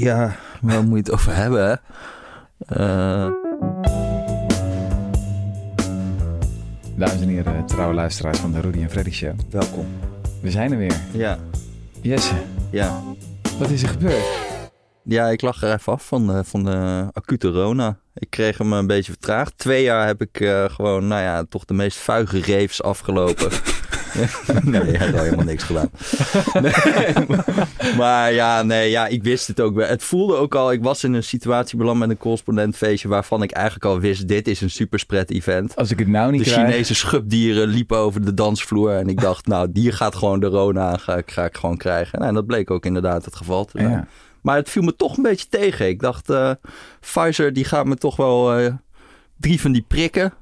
[0.00, 1.80] Ja, waar moet je het over hebben?
[2.58, 3.28] Eh,
[6.96, 9.34] Dames en heren, trouwe luisteraars van de Rudy en Freddy Show.
[9.50, 9.86] welkom.
[10.42, 11.00] We zijn er weer.
[11.12, 11.38] Ja,
[12.02, 12.34] Jesse,
[12.70, 13.02] ja.
[13.58, 14.24] wat is er gebeurd?
[15.02, 17.98] Ja, ik lag er even af van de, van de acute Rona.
[18.14, 19.58] Ik kreeg hem een beetje vertraagd.
[19.58, 23.50] Twee jaar heb ik eh, gewoon, nou ja, toch de meest vuige reefs afgelopen.
[24.64, 25.90] nee, ik heb helemaal niks gedaan.
[26.62, 26.72] Nee,
[28.00, 29.88] maar ja, nee, ja, ik wist het ook wel.
[29.88, 33.08] Het voelde ook al, ik was in een situatie beland met een correspondentfeestje...
[33.08, 35.76] waarvan ik eigenlijk al wist, dit is een superspread event.
[35.76, 36.68] Als ik het nou niet De krijg...
[36.68, 38.90] Chinese schubdieren liepen over de dansvloer.
[38.90, 42.18] En ik dacht, nou, die gaat gewoon de Rona ga ik, ga ik gewoon krijgen.
[42.18, 43.90] Nou, en dat bleek ook inderdaad het geval te zijn.
[43.90, 44.06] Ja.
[44.40, 45.88] Maar het viel me toch een beetje tegen.
[45.88, 46.50] Ik dacht, eh,
[47.00, 48.72] Pfizer die gaat me toch wel eh,
[49.36, 50.32] drie van die prikken.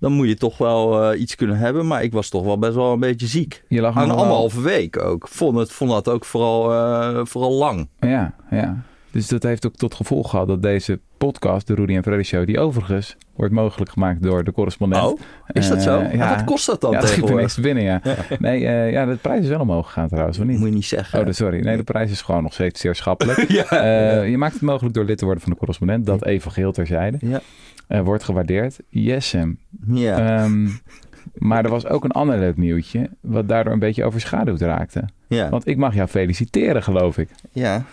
[0.00, 1.86] Dan moet je toch wel eh, iets kunnen hebben.
[1.86, 3.62] Maar ik was toch wel best wel een beetje ziek.
[3.68, 5.28] Je lag Aan anderhalve week ook.
[5.28, 7.88] Vond, het, vond dat ook vooral, eh, vooral lang.
[8.00, 8.82] Ja, ja.
[9.10, 12.46] Dus dat heeft ook tot gevolg gehad dat deze podcast, de Rudy en Freddy Show,
[12.46, 15.04] die overigens wordt mogelijk gemaakt door de correspondent.
[15.04, 15.20] Oh,
[15.52, 15.98] is dat zo?
[16.00, 18.00] Eh, Maar wat kost dat dan ja, het schiet er niks binnen, ja.
[18.38, 20.58] Nee, ja, de prijs is wel omhoog gegaan trouwens, of niet?
[20.58, 21.26] Moet je niet zeggen.
[21.26, 21.60] Oh, sorry.
[21.60, 23.48] Nee, de prijs is gewoon nog steeds zeer schappelijk.
[23.70, 24.22] ja.
[24.22, 26.06] Je maakt het mogelijk door lid te worden van de correspondent.
[26.06, 27.16] Dat even geheel terzijde.
[27.20, 27.40] Ja.
[27.88, 28.78] Eh, wordt gewaardeerd.
[28.88, 29.58] Yes, Sam.
[29.86, 30.38] ja.
[30.42, 30.68] Ehm,
[31.48, 33.10] maar er was ook een ander leuk nieuwtje.
[33.20, 35.04] Wat daardoor een beetje overschaduwd raakte.
[35.26, 35.48] ja.
[35.48, 37.28] Want ik mag jou feliciteren, geloof ik.
[37.52, 37.84] ja.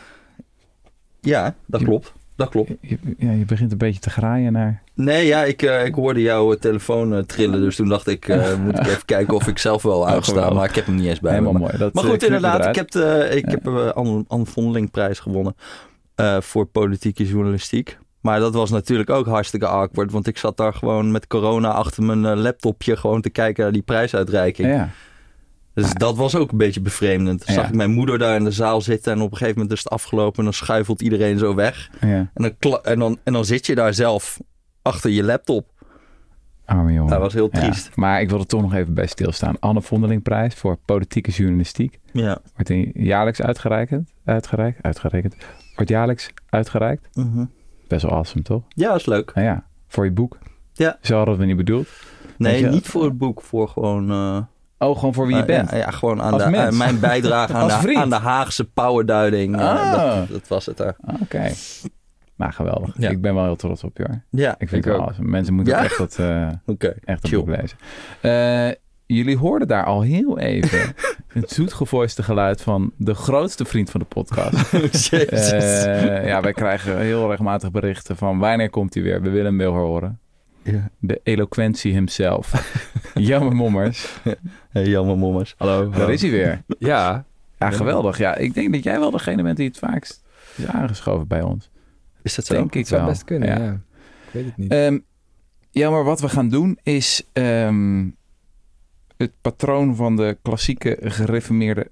[1.22, 2.14] Ja, dat Je- klopt.
[2.36, 2.72] Dat klopt.
[2.82, 4.82] Je, ja, je begint een beetje te graaien naar...
[4.94, 7.62] Nee, ja, ik, eh, ik hoorde jouw eh, telefoon trillen.
[7.62, 8.28] Dus toen dacht ik,
[8.60, 10.48] moet ik even kijken of ik zelf wel uitsta.
[10.50, 11.60] Oh, maar ik heb hem niet eens bij Helemaal me.
[11.60, 11.78] mooi.
[11.78, 12.66] Dat, Maar goed, inderdaad.
[12.66, 13.52] Ik heb, de, ik Ja.
[13.52, 15.56] heb een Anne, Anne Vondeling-prijs gewonnen
[16.40, 17.98] voor politieke journalistiek.
[18.26, 20.12] Maar dat was natuurlijk ook hartstikke awkward.
[20.12, 23.72] Want ik zat daar gewoon met corona achter mijn eh, laptopje gewoon te kijken naar
[23.74, 24.68] die prijsuitreiking.
[24.68, 24.90] Ja,
[25.74, 27.46] Dus dat was ook een beetje bevreemdend.
[27.46, 27.62] Dan Ja.
[27.62, 29.84] zag ik mijn moeder daar in de zaal zitten en op een gegeven moment is
[29.84, 31.90] het afgelopen en dan schuifelt iedereen zo weg.
[32.02, 32.08] ja.
[32.34, 34.40] En dan, en dan, en dan zit je daar zelf
[34.82, 35.70] achter je laptop.
[36.66, 37.10] Arme jongen.
[37.12, 37.60] Dat was heel Ja.
[37.60, 37.96] triest.
[37.96, 39.60] Maar ik wil er toch nog even bij stilstaan.
[39.60, 42.00] Anne Vondelingprijs voor politieke journalistiek.
[42.12, 42.38] Ja.
[42.56, 43.92] Wordt jaarlijks uitgereikt.
[44.26, 44.78] Uitgereikt?
[44.82, 45.36] Uitgerekend.
[45.76, 47.08] Wordt jaarlijks uitgereikt.
[47.14, 47.46] Mhm.
[47.96, 48.64] Best wel awesome, toch?
[48.70, 49.32] Ja, dat is leuk.
[49.34, 50.38] Nou ja, voor je boek.
[50.74, 50.98] Ja.
[51.02, 51.88] Zo hadden we het niet bedoeld.
[52.38, 54.12] Nee, niet voor het boek, voor gewoon...
[54.12, 54.38] eh,
[54.78, 55.72] Oh, gewoon voor wie je eh, bent.
[55.72, 59.56] Ja, ja, gewoon aan de, aan mijn bijdrage aan de, aan de Haagse powerduiding.
[59.56, 59.62] eh,
[59.94, 60.18] Ah.
[60.18, 60.96] dat, dat was het daar.
[61.22, 61.52] Oké.
[62.36, 62.96] Maar geweldig.
[62.98, 63.10] Ja.
[63.10, 64.22] Ik ben wel heel trots op je hoor.
[64.30, 65.28] Ja, Ik vind ik het wel awesome.
[65.28, 67.78] Mensen moeten echt dat, eh, Oké, echt dat boek lezen.
[69.08, 70.80] Jullie hoorden daar al heel even
[71.28, 74.72] het zoetgevoiste geluid van de grootste vriend van de podcast.
[75.10, 75.52] Jezus.
[75.52, 79.22] Eh, ja, wij krijgen heel regelmatig berichten van wanneer komt hij weer?
[79.22, 80.20] We willen hem wel horen.
[80.64, 80.90] ja.
[81.00, 82.74] De eloquentie himself.
[83.14, 84.18] Jammer mommers.
[84.70, 85.54] Hey, jammer mommers.
[85.58, 85.90] Hallo.
[85.90, 86.64] Daar is hij weer.
[86.80, 87.26] Ja.
[87.60, 88.18] Ja, geweldig.
[88.18, 90.24] Ja, ik denk dat jij wel degene bent die het vaakst
[90.56, 91.70] is aangeschoven bij ons.
[92.22, 92.54] Is dat zo?
[92.54, 93.10] Denk ik Het zou wel.
[93.10, 93.64] best kunnen, Ja.
[93.66, 93.72] ja.
[93.72, 94.72] Ik weet het niet.
[94.72, 95.00] Ehm,
[95.72, 98.10] ja, maar wat we gaan doen is ehm,
[99.18, 101.92] het patroon van de klassieke gereformeerde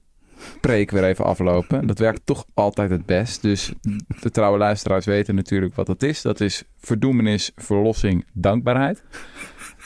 [0.62, 1.88] preek weer even aflopen.
[1.88, 3.42] Dat werkt toch altijd het best.
[3.42, 3.74] Dus
[4.22, 6.22] de trouwe luisteraars weten natuurlijk wat dat is.
[6.22, 9.04] Dat is verdoemenis, verlossing, dankbaarheid.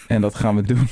[0.07, 0.87] En dat gaan we doen.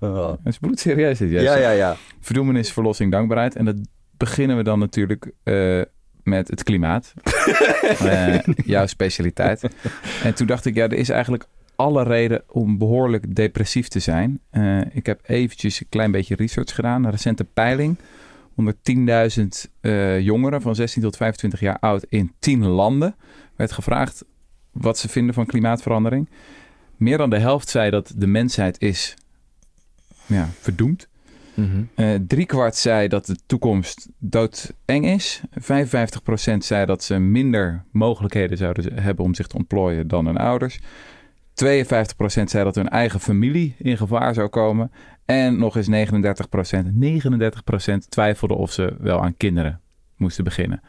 [0.00, 0.16] Oh.
[0.26, 1.30] Dat is bloedserieus dit.
[1.30, 1.96] Ja, ja, ja.
[2.20, 3.56] Verdoemenis, verlossing, dankbaarheid.
[3.56, 3.76] En dat
[4.16, 5.80] beginnen we dan natuurlijk eh,
[6.22, 7.12] met het klimaat.
[7.98, 9.68] Eh, jouw specialiteit.
[10.22, 11.46] En toen dacht ik, ja, er is eigenlijk
[11.78, 14.40] alle reden om behoorlijk depressief te zijn.
[14.50, 17.04] Eh, ik heb eventjes een klein beetje research gedaan.
[17.04, 17.98] Een recente peiling.
[18.54, 23.14] Onder 10.000 eh, jongeren van 16 tot 25 jaar oud in 10 landen
[23.56, 24.24] werd gevraagd
[24.72, 26.28] wat ze vinden van klimaatverandering.
[26.96, 29.16] Meer dan de helft zei dat de mensheid is
[30.26, 31.08] ja, verdoemd.
[31.54, 31.82] Mhm.
[31.94, 35.40] Eh driekwart zei dat de toekomst doodeng is.
[35.58, 40.78] 55% zei dat ze minder mogelijkheden zouden hebben om zich te ontplooien dan hun ouders.
[41.64, 44.90] 52% zei dat hun eigen familie in gevaar zou komen.
[45.24, 49.80] En nog eens 39%, 39% twijfelde of ze wel aan kinderen
[50.16, 50.80] moesten beginnen.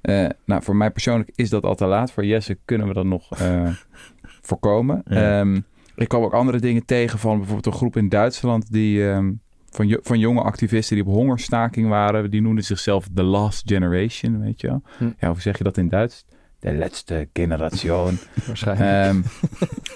[0.00, 2.12] Eh, nou, voor mij persoonlijk is dat al te laat.
[2.12, 3.68] Voor Jesse kunnen we dat nog eh,
[4.48, 5.02] voorkomen.
[5.04, 5.40] Ja.
[5.40, 5.60] Ehm,
[5.96, 9.32] ik kwam ook andere dingen tegen van bijvoorbeeld een groep in Duitsland die ehm,
[9.70, 12.30] van, van jonge activisten die op hongerstaking waren.
[12.30, 14.82] Die noemden zichzelf The Last Generation, weet je wel.
[14.98, 15.10] Hm.
[15.18, 16.24] Ja, hoe zeg je dat in Duits?
[16.60, 18.18] De laatste generation.
[18.46, 18.90] Waarschijnlijk.
[18.90, 19.20] Ehm,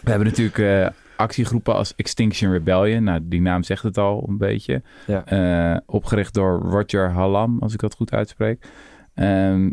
[0.03, 0.87] we hebben natuurlijk eh,
[1.17, 3.05] actiegroepen als Extinction Rebellion.
[3.05, 4.82] Nou, die naam zegt het al een beetje.
[5.06, 5.25] Ja.
[5.25, 8.67] Eh, opgericht door Roger Hallam, als ik dat goed uitspreek.
[9.14, 9.70] Ehm,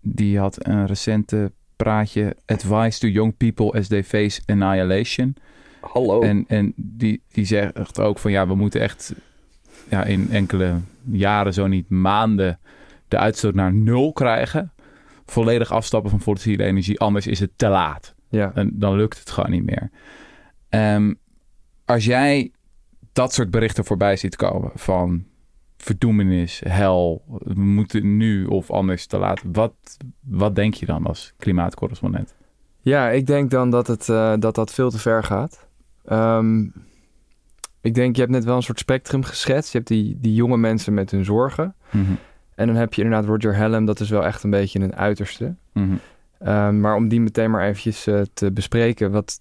[0.00, 5.36] die had een recente praatje Advice to Young People as They Face Annihilation.
[5.80, 6.22] Hallo.
[6.22, 9.14] En, en die, die zegt ook van ja, we moeten echt
[9.88, 12.58] ja, in enkele jaren, zo niet maanden,
[13.08, 14.72] de uitstoot naar nul krijgen.
[15.26, 18.14] Volledig afstappen van fossiele energie, anders is het te laat.
[18.28, 18.52] Ja.
[18.54, 19.90] En dan lukt het gewoon niet meer.
[20.68, 21.14] Ehm,
[21.84, 22.52] als jij
[23.12, 25.24] dat soort berichten voorbij ziet komen van
[25.76, 29.42] verdoemenis, hel, we moeten nu of anders te laat.
[29.52, 29.74] Wat,
[30.20, 32.34] wat denk je dan als klimaatcorrespondent?
[32.80, 35.68] Ja, ik denk dan dat het, eh, dat, dat veel te ver gaat.
[36.04, 36.66] Ehm,
[37.80, 39.72] ik denk, je hebt net wel een soort spectrum geschetst.
[39.72, 41.74] Je hebt die, die jonge mensen met hun zorgen.
[41.90, 42.12] Mhm.
[42.54, 45.54] En dan heb je inderdaad Roger Hallam, dat is wel echt een beetje een uiterste.
[45.72, 45.94] Mhm.
[46.38, 49.10] Ehm, maar om die meteen maar eventjes eh, te bespreken.
[49.10, 49.40] Wat,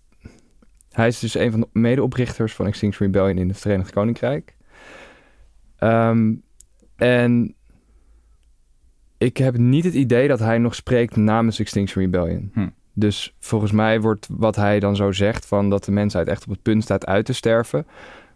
[0.92, 4.56] hij is dus een van de medeoprichters van Extinction Rebellion in het Verenigd Koninkrijk.
[5.78, 6.34] Ehm,
[6.96, 7.56] en
[9.18, 12.52] ik heb niet het idee dat hij nog spreekt namens Extinction Rebellion.
[12.54, 12.68] Hm.
[12.94, 15.46] Dus volgens mij wordt wat hij dan zo zegt...
[15.46, 17.88] van dat de mensheid echt op het punt staat uit te sterven...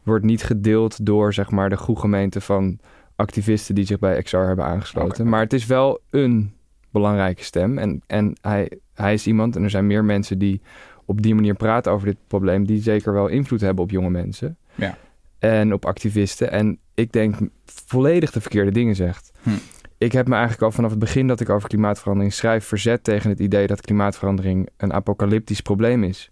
[0.03, 2.79] wordt niet gedeeld door zeg maar, de groegemeente van
[3.17, 3.75] activisten...
[3.75, 5.29] die zich bij XR hebben aangesloten.
[5.29, 6.53] Maar het is wel een
[6.89, 7.77] belangrijke stem.
[7.77, 10.61] En, en hij, hij is iemand, en er zijn meer mensen die
[11.05, 12.65] op die manier praten over dit probleem...
[12.65, 14.57] die zeker wel invloed hebben op jonge mensen.
[14.75, 14.97] Ja.
[15.39, 16.51] En op activisten.
[16.51, 17.35] En ik denk
[17.65, 19.31] volledig de verkeerde dingen zegt.
[19.41, 19.49] Hm.
[19.97, 22.65] Ik heb me eigenlijk al vanaf het begin dat ik over klimaatverandering schrijf...
[22.65, 26.31] verzet tegen het idee dat klimaatverandering een apocalyptisch probleem is.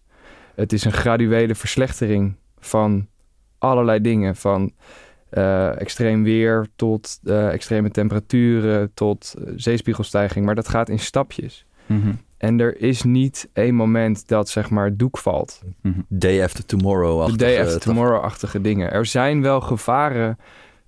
[0.55, 3.07] Het is een graduele verslechtering van
[3.57, 4.35] allerlei dingen.
[4.35, 4.71] Van
[5.35, 10.45] eh, extreem weer tot eh, extreme temperaturen tot eh, zeespiegelstijging.
[10.45, 11.65] Maar dat gaat in stapjes.
[11.85, 12.11] Mhm.
[12.37, 15.61] En er is niet één moment dat zeg maar doek valt.
[15.81, 15.99] Mhm.
[16.07, 17.25] Day after tomorrow.
[17.27, 18.91] De day after tomorrow-achtige dingen.
[18.91, 20.37] Er zijn wel gevaren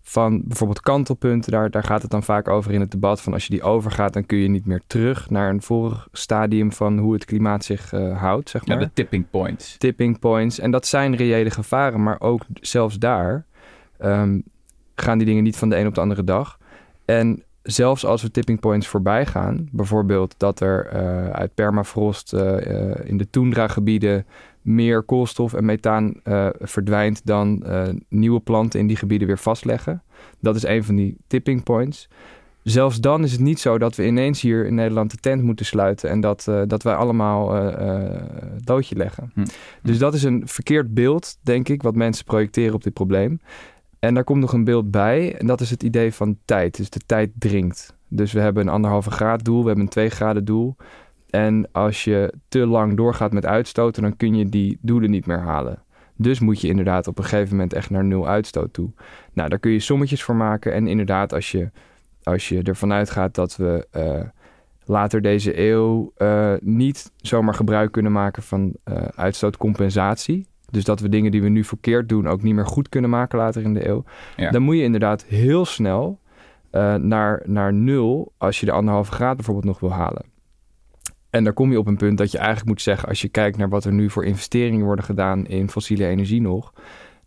[0.02, 1.52] van bijvoorbeeld kantelpunten.
[1.52, 3.22] Daar, daar gaat het dan vaak over in het debat.
[3.22, 6.72] Van als je die overgaat, dan kun je niet meer terug naar een vorig stadium
[6.72, 8.84] van hoe het klimaat zich eh, houdt, zeg Ja, maar.
[8.84, 9.78] de tipping points.
[9.78, 10.60] Tipping points.
[10.60, 12.04] En dat zijn reële gevaren.
[12.04, 13.46] Maar ook zelfs daar
[14.00, 14.40] ehm,
[14.96, 16.58] gaan die dingen niet van de een op de andere dag.
[17.06, 22.90] En zelfs als we tipping points voorbij gaan, bijvoorbeeld dat er eh, uit permafrost eh,
[22.90, 24.26] eh, in de toendra-gebieden
[24.62, 26.14] meer koolstof en methaan
[26.60, 27.64] verdwijnt dan
[28.10, 30.04] nieuwe planten in die gebieden weer vastleggen.
[30.40, 32.10] Dat is een van die tipping points.
[32.64, 35.66] Zelfs dan is het niet zo dat we ineens hier in Nederland de tent moeten
[35.66, 37.72] sluiten en dat, dat wij allemaal
[38.64, 39.32] doodje leggen.
[39.34, 39.46] Hm.
[39.84, 43.40] Dus dat is een verkeerd beeld, denk ik, wat mensen projecteren op dit probleem.
[44.00, 45.36] En daar komt nog een beeld bij.
[45.36, 46.78] En dat is het idee van tijd.
[46.78, 47.96] Dus de tijd dringt.
[48.08, 49.60] Dus we hebben een anderhalve graad doel.
[49.60, 50.76] We hebben een twee graden doel.
[51.30, 55.40] En als je te lang doorgaat met uitstoten, dan kun je die doelen niet meer
[55.40, 55.82] halen.
[56.16, 58.90] Dus moet je inderdaad op een gegeven moment echt naar nul uitstoot toe.
[59.34, 60.74] Nou, daar kun je sommetjes voor maken.
[60.74, 61.70] En inderdaad, als je,
[62.24, 64.22] als je ervan uitgaat dat we eh,
[64.86, 70.48] later deze eeuw eh, niet zomaar gebruik kunnen maken van eh, uitstootcompensatie.
[70.72, 73.38] Dus dat we dingen die we nu verkeerd doen ook niet meer goed kunnen maken
[73.38, 74.04] later in de eeuw.
[74.36, 74.52] Ja.
[74.52, 76.20] Dan moet je inderdaad heel snel
[76.70, 80.26] eh, naar, naar nul als je de anderhalve graad bijvoorbeeld nog wil halen.
[81.30, 83.58] En daar kom je op een punt dat je eigenlijk moet zeggen, als je kijkt
[83.58, 86.74] naar wat er nu voor investeringen worden gedaan in fossiele energie nog,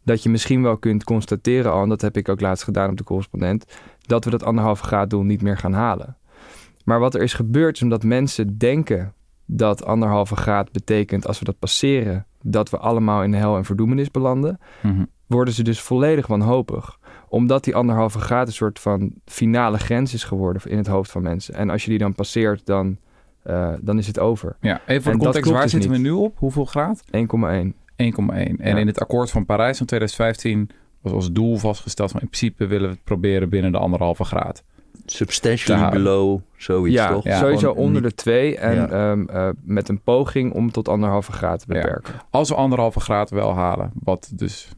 [0.04, 2.96] dat je misschien wel kunt constateren al, en dat heb ik ook laatst gedaan op
[2.96, 3.64] de correspondent,
[4.00, 6.16] dat we dat anderhalve graad doel niet meer gaan halen.
[6.84, 9.14] Maar wat er is gebeurd is omdat mensen denken
[9.46, 13.64] dat anderhalve graad betekent als we dat passeren, dat we allemaal in de hel en
[13.64, 15.04] verdoemenis belanden, Mhm.
[15.26, 16.98] worden ze dus volledig wanhopig.
[17.28, 21.22] Omdat die anderhalve graad een soort van finale grens is geworden in het hoofd van
[21.22, 21.54] mensen.
[21.54, 22.96] En als je die dan passeert, dan,
[23.42, 24.48] eh, dan is het over.
[24.48, 24.68] 1,1.
[24.70, 26.38] Ja, even voor En de context, waar dus zitten we nu op?
[26.38, 27.02] Hoeveel graad?
[27.10, 28.58] 1,1.
[28.60, 28.76] En Ja.
[28.76, 30.70] in het akkoord van Parijs van 2015
[31.00, 34.64] was als doel vastgesteld van in principe willen we het proberen binnen de anderhalve graad.
[35.06, 37.24] Substantially below, zoiets ja, toch?
[37.24, 38.56] Ja, sowieso Gewoon onder niet- de twee.
[38.58, 38.88] En Ja.
[38.88, 41.80] ehm, eh, met een poging om tot anderhalve graad te Ja.
[41.80, 42.14] beperken.
[42.30, 44.68] Als we anderhalve graad wel halen, wat dus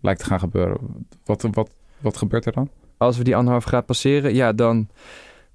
[0.00, 0.78] lijkt te gaan gebeuren,
[1.24, 2.68] wat, wat, wat gebeurt er dan?
[2.96, 4.88] Als we die anderhalve graad passeren, ja, dan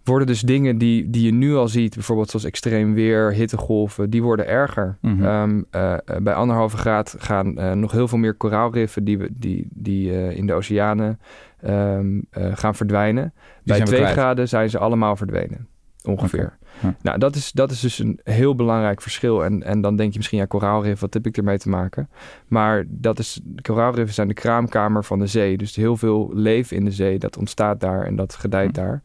[0.04, 4.24] worden dus dingen die, die je nu al ziet, bijvoorbeeld zoals extreem weer, hittegolven, die
[4.24, 4.98] worden erger.
[5.02, 5.24] Mhm.
[5.24, 9.68] Ehm, eh, bij anderhalve graad gaan eh, nog heel veel meer koraalriffen die, we, die,
[9.70, 11.20] die eh, in de oceanen
[11.62, 13.34] ehm, eh, gaan verdwijnen.
[13.64, 15.68] bij twee graden zijn ze allemaal verdwenen,
[16.04, 16.58] ongeveer.
[16.82, 16.96] Ja.
[17.02, 19.46] Nou, dat is, dat is dus een heel belangrijk verschil.
[19.46, 22.10] En, en dan denk je misschien, ja, koraalrif, wat heb ik ermee te maken?
[22.48, 25.58] Maar dat is, koraalriffen zijn de kraamkamer van de zee.
[25.58, 28.84] Dus heel veel leven in de zee, dat ontstaat daar en dat gedijt Hm.
[28.84, 29.02] daar.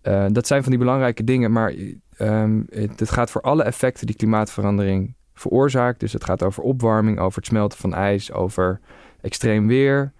[0.00, 1.74] Eh, dat zijn van die belangrijke dingen, maar
[2.16, 6.00] ehm, het, het gaat voor alle effecten die klimaatverandering veroorzaakt.
[6.00, 8.80] Dus het gaat over opwarming, over het smelten van ijs, over
[9.20, 10.12] extreem weer.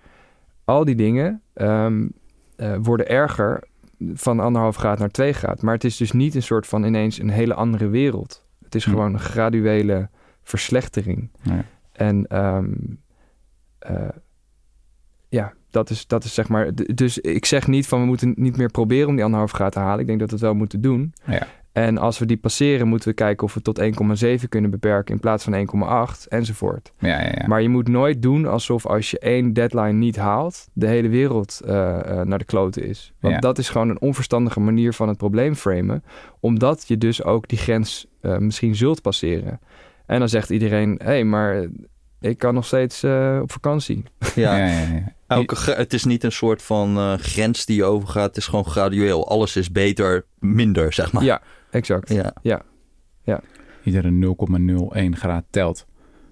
[0.64, 2.08] Al die dingen ehm,
[2.56, 3.68] eh, worden erger
[4.14, 5.62] van anderhalf graad naar twee graad.
[5.62, 8.46] Maar het is dus niet een soort van ineens een hele andere wereld.
[8.64, 8.90] Het is Hm.
[8.90, 10.08] gewoon een graduele
[10.42, 11.30] verslechtering.
[11.42, 11.64] Ja.
[11.92, 12.72] En ehm,
[13.78, 14.08] eh,
[15.28, 16.70] ja, dat is, dat is zeg maar.
[16.94, 19.78] Dus ik zeg niet van we moeten niet meer proberen om die anderhalf graad te
[19.78, 20.00] halen.
[20.00, 21.12] Ik denk dat we het wel moeten doen.
[21.26, 21.46] Ja.
[21.72, 23.80] En als we die passeren, moeten we kijken of we tot
[24.40, 25.52] 1,7 kunnen beperken in plaats van
[26.22, 26.92] 1,8 enzovoort.
[26.98, 27.46] Ja, ja, ja.
[27.46, 31.60] Maar je moet nooit doen alsof als je één deadline niet haalt, de hele wereld
[31.66, 33.12] eh, eh, naar de kloten is.
[33.20, 33.40] Want Ja.
[33.40, 36.04] dat is gewoon een onverstandige manier van het probleem framen,
[36.40, 39.60] omdat je dus ook die grens eh, misschien zult passeren.
[40.06, 41.66] En dan zegt iedereen, hé, hey, maar
[42.20, 44.02] ik kan nog steeds eh, op vakantie.
[44.34, 44.56] Ja.
[44.56, 45.12] ja, ja, ja.
[45.36, 48.26] Elke, het is niet een soort van eh, grens die je overgaat.
[48.26, 49.28] Het is gewoon gradueel.
[49.28, 51.22] Alles is beter, minder, zeg maar.
[51.24, 52.08] Ja, exact.
[52.42, 52.62] Ja.
[53.84, 54.34] Iedere
[55.12, 55.86] 0,01 graad telt.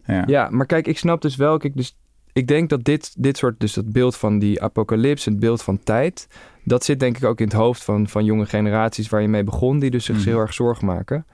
[0.05, 0.25] Ja.
[0.27, 1.57] Ja, maar kijk, ik snap dus wel.
[1.59, 1.97] Kijk, dus
[2.33, 5.79] ik denk dat dit, dit soort, dus dat beeld van die apocalyps, het beeld van
[5.85, 6.27] tijd,
[6.65, 9.45] dat zit denk ik ook in het hoofd van, van jonge generaties waar je mee
[9.45, 10.29] begon, die dus zich Mhm.
[10.29, 11.27] heel erg zorgen maken.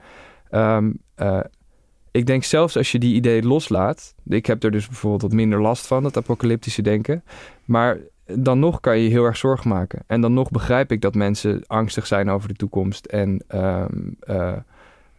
[0.49, 1.39] Ehm, eh,
[2.15, 5.61] ik denk zelfs als je die idee loslaat, ik heb er dus bijvoorbeeld wat minder
[5.61, 7.23] last van, dat apocalyptische denken,
[7.65, 10.03] maar dan nog kan je heel erg zorgen maken.
[10.07, 13.87] En dan nog begrijp ik dat mensen angstig zijn over de toekomst en ehm,
[14.19, 14.53] eh,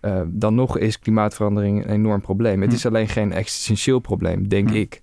[0.00, 2.60] eh, dan nog is klimaatverandering een enorm probleem.
[2.60, 2.76] Het Hm.
[2.76, 4.74] is alleen geen existentieel probleem, denk Hm.
[4.74, 5.02] ik.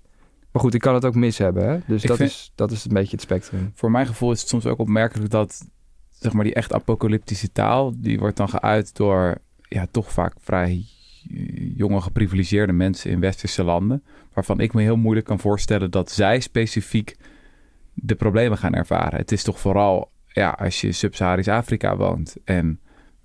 [0.52, 1.68] Maar goed, ik kan het ook mis hebben.
[1.68, 1.78] Hè?
[1.86, 3.72] Dus Ik dat, vind- is, dat is een beetje het spectrum.
[3.74, 5.64] Voor mijn gevoel is het soms ook opmerkelijk dat
[6.10, 10.84] zeg maar, die echt apocalyptische taal, die wordt dan geuit door ja, toch vaak vrij
[11.76, 14.02] jonge geprivilegeerde mensen in westerse landen,
[14.32, 17.16] waarvan ik me heel moeilijk kan voorstellen dat zij specifiek
[17.94, 19.18] de problemen gaan ervaren.
[19.18, 22.80] Het is toch vooral ja, als je Sub-Saharisch Afrika woont en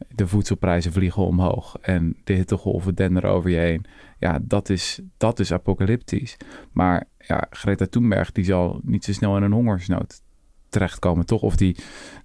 [0.07, 3.85] de voedselprijzen vliegen omhoog en de hittegolven denderen over je heen.
[4.19, 6.37] Ja, dat is, dat is apocalyptisch.
[6.71, 10.21] Maar ja, Greta Thunberg die zal niet zo snel in een hongersnood
[10.69, 11.41] terechtkomen, toch?
[11.41, 11.75] Of die,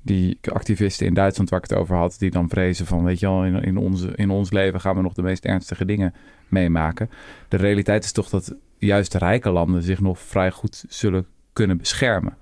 [0.02, 3.26] die activisten in Duitsland waar ik het over had, die dan vrezen van, weet je
[3.26, 6.14] wel, in, in, onze, in ons leven gaan we nog de meest ernstige dingen
[6.48, 7.10] meemaken.
[7.48, 11.76] De realiteit is toch dat juist de rijke landen zich nog vrij goed zullen kunnen
[11.76, 12.36] beschermen.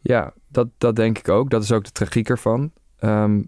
[0.00, 1.50] Ja, dat, dat denk ik ook.
[1.50, 2.72] Dat is ook de tragiek ervan.
[2.98, 3.42] Ehm,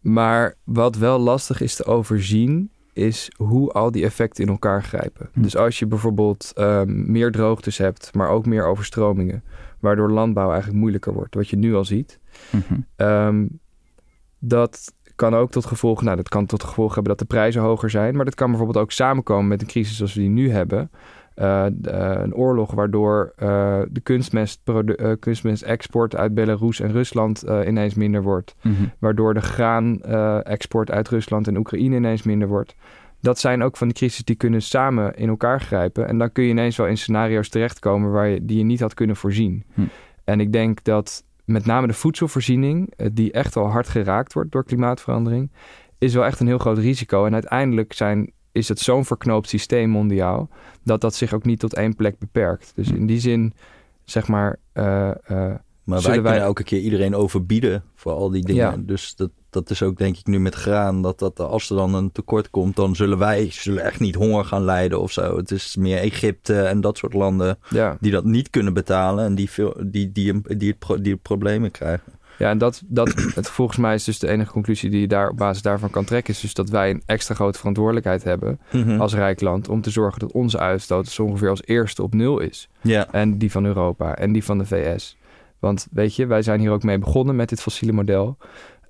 [0.00, 5.28] maar wat wel lastig is te overzien, is hoe al die effecten in elkaar grijpen.
[5.32, 5.42] Hm.
[5.42, 9.44] Dus als je bijvoorbeeld ehm, meer droogtes hebt, maar ook meer overstromingen,
[9.80, 12.20] waardoor landbouw eigenlijk moeilijker wordt, wat je nu al ziet.
[12.50, 12.80] Mhm.
[12.96, 13.46] Ehm,
[14.38, 17.90] dat kan ook tot gevolg, nou, dat kan tot gevolg hebben dat de prijzen hoger
[17.90, 18.16] zijn.
[18.16, 20.90] Maar dat kan bijvoorbeeld ook samenkomen met een crisis zoals we die nu hebben.
[21.34, 28.22] Eh, eh, een oorlog waardoor eh, de eh, kunstmestexport uit Belarus en Rusland ineens minder
[28.22, 28.54] wordt.
[28.62, 28.74] Mhm.
[28.98, 32.74] Waardoor de graanexport uit Rusland en Oekraïne ineens minder wordt.
[33.20, 36.08] Dat zijn ook van die crisis die kunnen samen in elkaar grijpen.
[36.08, 38.94] En dan kun je ineens wel in scenario's terechtkomen waar je, die je niet had
[38.94, 39.64] kunnen voorzien.
[39.74, 39.80] Hm.
[40.24, 44.52] En ik denk dat met name de voedselvoorziening, eh, die echt wel hard geraakt wordt
[44.52, 45.50] door klimaatverandering,
[45.98, 47.24] is wel echt een heel groot risico.
[47.26, 50.48] En uiteindelijk zijn, is het zo'n verknoopt systeem mondiaal,
[50.84, 52.72] dat dat zich ook niet tot één plek beperkt.
[52.74, 52.94] Dus Hm.
[52.94, 53.52] in die zin,
[54.04, 55.54] zeg maar, eh, eh,
[55.90, 58.70] Maar wij Zullen kunnen wij- elke keer iedereen overbieden voor al die dingen.
[58.70, 58.76] Ja.
[58.78, 61.02] Dus dat, dat is ook denk ik nu met graan.
[61.02, 64.44] Dat, dat als er dan een tekort komt, dan zullen wij zullen echt niet honger
[64.44, 65.36] gaan lijden of zo.
[65.36, 67.96] Het is meer Egypte en dat soort landen ja.
[68.00, 69.24] die dat niet kunnen betalen.
[69.24, 72.12] En die, veel, die, die, die, die problemen krijgen.
[72.38, 75.28] Ja, en dat, dat het, volgens mij is dus de enige conclusie die je daar
[75.30, 79.00] op basis daarvan kan trekken, is dus dat wij een extra grote verantwoordelijkheid hebben Mhm.
[79.00, 82.38] als rijk land om te zorgen dat onze uitstoot zo ongeveer als eerste op nul
[82.38, 82.68] is.
[82.80, 85.16] Ja, En die van Europa en die van de VS.
[85.60, 88.36] Want weet je, wij zijn hier ook mee begonnen met dit fossiele model.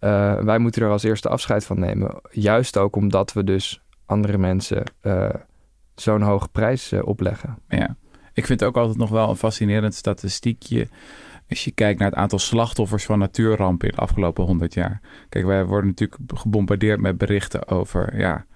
[0.01, 2.21] Eh, wij moeten er als eerste afscheid van nemen.
[2.31, 5.29] Juist ook omdat we dus andere mensen eh,
[5.95, 7.59] zo'n hoge prijs eh, opleggen.
[7.69, 7.97] Ja.
[8.33, 10.89] Ik vind het ook altijd nog wel een fascinerend statistiekje.
[11.49, 15.01] Als je kijkt naar het aantal slachtoffers van natuurrampen in de afgelopen 100 jaar.
[15.29, 18.47] Kijk, wij worden natuurlijk gebombardeerd met berichten over ja,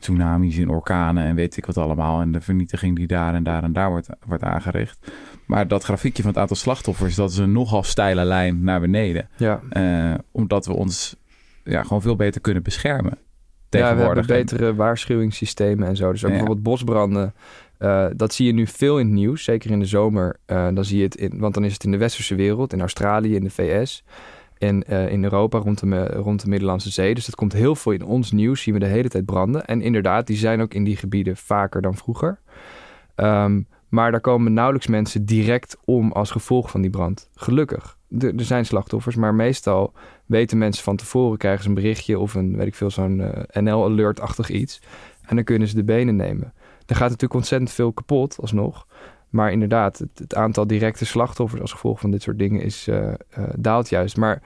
[0.00, 2.20] tsunamis en orkanen en weet ik wat allemaal.
[2.20, 5.12] En de vernietiging die daar en daar en daar wordt, wordt aangericht.
[5.46, 9.28] Maar dat grafiekje van het aantal slachtoffers, dat is een nogal steile lijn naar beneden.
[9.36, 11.16] Ja, Eh, omdat we ons
[11.64, 13.18] ja, gewoon veel beter kunnen beschermen.
[13.68, 16.10] ja we hebben betere waarschuwingssystemen en zo.
[16.12, 16.36] Dus ook Ja.
[16.36, 17.34] bijvoorbeeld bosbranden.
[17.78, 20.36] eh, dat zie je nu veel in het nieuws, zeker in de zomer.
[20.46, 22.80] eh, dan zie je het in, want dan is het in de westerse wereld, in
[22.80, 24.04] Australië, in de VS
[24.60, 27.14] en eh, in Europa rond de, rond de Middellandse Zee.
[27.14, 29.66] Dus dat komt heel veel in ons nieuws, zien we de hele tijd branden.
[29.66, 32.40] En inderdaad, die zijn ook in die gebieden vaker dan vroeger.
[33.14, 37.30] Ehm, maar daar komen nauwelijks mensen direct om als gevolg van die brand.
[37.34, 37.98] Gelukkig.
[38.18, 39.92] Er- er zijn slachtoffers, maar meestal
[40.26, 43.62] weten mensen van tevoren, krijgen ze een berichtje of een, weet ik veel, zo'n eh,
[43.62, 44.80] NL-alert-achtig iets.
[45.26, 46.52] En dan kunnen ze de benen nemen.
[46.86, 48.86] Er gaat natuurlijk ontzettend veel kapot alsnog.
[49.30, 53.08] Maar inderdaad, het, het aantal directe slachtoffers als gevolg van dit soort dingen is, eh,
[53.08, 53.14] eh,
[53.56, 54.16] daalt juist.
[54.16, 54.42] Maar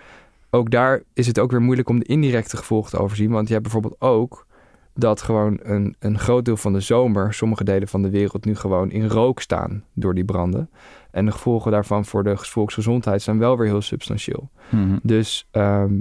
[0.50, 3.31] ook daar is het ook weer moeilijk om de indirecte gevolgen te overzien.
[3.31, 4.47] Want je hebt bijvoorbeeld ook
[4.95, 8.57] dat gewoon een, een groot deel van de zomer, sommige delen van de wereld nu
[8.57, 10.71] gewoon in rook staan door die branden.
[11.11, 14.50] En de gevolgen daarvan voor de volksgezondheid zijn wel weer heel substantieel.
[14.71, 14.99] Mhm.
[15.03, 15.93] Dus ehm,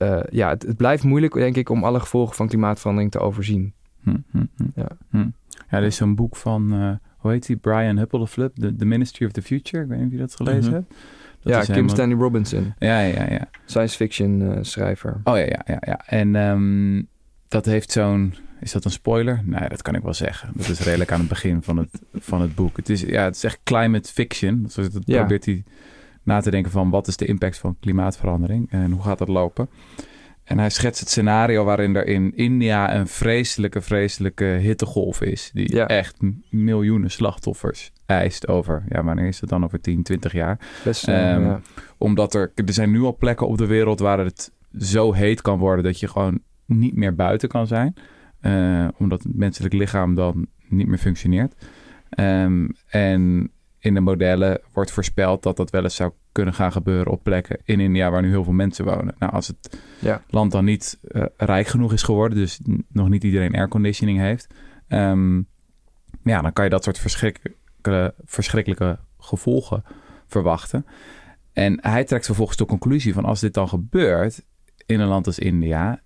[0.00, 3.74] eh, ja, het, het blijft moeilijk, denk ik, om alle gevolgen van klimaatverandering te overzien.
[4.02, 4.64] Hm, hm, hm.
[4.74, 4.88] Ja.
[5.10, 9.32] Ja, er is zo'n boek van, hoe heet die, Brian Huppeleflip, The, The Ministry of
[9.32, 9.82] the Future.
[9.82, 10.72] Ik weet niet of je dat gelezen Mhm.
[10.72, 10.94] hebt.
[11.42, 13.48] Dat ja, Kim helemaal- Stanley Robinson, Ja, ja, ja.
[13.64, 15.20] science fiction eh, schrijver.
[15.24, 15.78] Oh ja, ja, ja.
[15.80, 16.00] ja.
[16.06, 17.02] En ehm,
[17.48, 18.34] dat heeft zo'n...
[18.60, 19.42] Is dat een spoiler?
[19.44, 20.50] Nee, dat kan ik wel zeggen.
[20.54, 22.76] Dat is redelijk aan het begin van het, van het boek.
[22.76, 24.62] Het is, ja, het is echt climate fiction.
[24.74, 25.18] Dus Ja.
[25.18, 25.64] probeert hij
[26.22, 26.90] na te denken van...
[26.90, 29.68] wat is de impact van klimaatverandering en hoe gaat dat lopen?
[30.50, 35.50] En hij schetst het scenario waarin er in India een vreselijke, vreselijke hittegolf is.
[35.52, 35.86] Die Ja.
[35.86, 36.16] echt
[36.50, 38.84] miljoenen slachtoffers eist over...
[38.88, 39.64] Ja, wanneer is het dan?
[39.64, 41.60] Over 10, 20 jaar Best, eh, Ehm, ja.
[41.98, 45.58] omdat er, er zijn nu al plekken op de wereld waar het zo heet kan
[45.58, 47.94] worden dat je gewoon niet meer buiten kan zijn.
[48.40, 51.54] Eh, omdat het menselijk lichaam dan niet meer functioneert.
[52.10, 57.12] Ehm, en in de modellen wordt voorspeld dat dat wel eens zou kunnen gaan gebeuren
[57.12, 59.14] op plekken in India waar nu heel veel mensen wonen.
[59.18, 60.22] Nou, als het Ja.
[60.28, 64.54] land dan niet eh, rijk genoeg is geworden, dus nog niet iedereen airconditioning heeft,
[64.88, 65.36] ehm,
[66.24, 69.84] ja, dan kan je dat soort verschrikkelijke, verschrikkelijke gevolgen
[70.26, 70.86] verwachten.
[71.52, 74.46] En hij trekt vervolgens de conclusie van als dit dan gebeurt
[74.86, 76.00] in een land als India,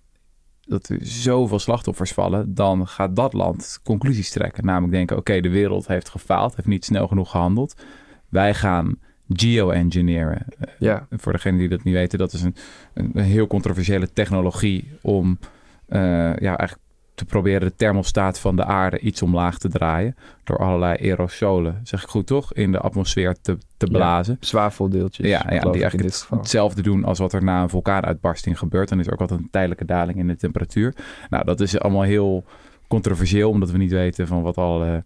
[0.61, 4.65] dat er zoveel slachtoffers vallen, dan gaat dat land conclusies trekken.
[4.65, 7.83] Namelijk denken, oké, de wereld heeft gefaald, heeft niet snel genoeg gehandeld.
[8.29, 10.45] Wij gaan geoengineeren.
[10.59, 11.07] Eh, ja.
[11.11, 12.55] Voor degenen die dat niet weten, dat is een,
[12.93, 15.39] een, een heel controversiële technologie om
[15.87, 15.99] eh,
[16.35, 16.79] ja, eigenlijk
[17.15, 20.15] te proberen de thermostaat van de aarde iets omlaag te draaien.
[20.43, 23.97] Door allerlei aerosolen, zeg ik goed toch, in de atmosfeer te, te Ja.
[23.97, 24.37] blazen.
[24.39, 25.27] Zwaveldeeltjes.
[25.27, 28.89] Ja, ja die eigenlijk het- hetzelfde doen als wat er na een vulkaanuitbarsting gebeurt.
[28.89, 30.93] Dan is er ook altijd een tijdelijke daling in de temperatuur.
[31.29, 32.45] Nou, dat is allemaal heel
[32.87, 35.03] controversieel, omdat we niet weten van wat alle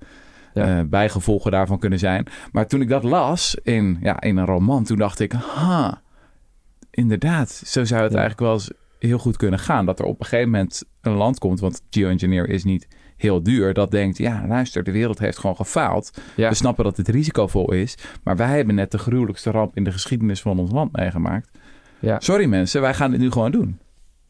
[0.54, 0.78] Ja.
[0.80, 2.28] eh, bijgevolgen daarvan kunnen zijn.
[2.52, 6.02] Maar toen ik dat las in, ja, in een roman, toen dacht ik, ha,
[6.92, 8.18] inderdaad, zo zou het Ja.
[8.20, 9.86] eigenlijk wel eens heel goed kunnen gaan.
[9.86, 12.88] Dat er op een gegeven moment een land komt, want geoengineer is niet
[13.18, 16.22] heel duur, dat denkt, ja, luister, de wereld heeft gewoon gefaald.
[16.36, 16.50] Ja.
[16.50, 19.92] We snappen dat het risicovol is, maar wij hebben net de gruwelijkste ramp in de
[19.92, 21.50] geschiedenis van ons land meegemaakt.
[22.00, 22.20] Ja.
[22.20, 23.80] Sorry mensen, wij gaan dit nu gewoon doen.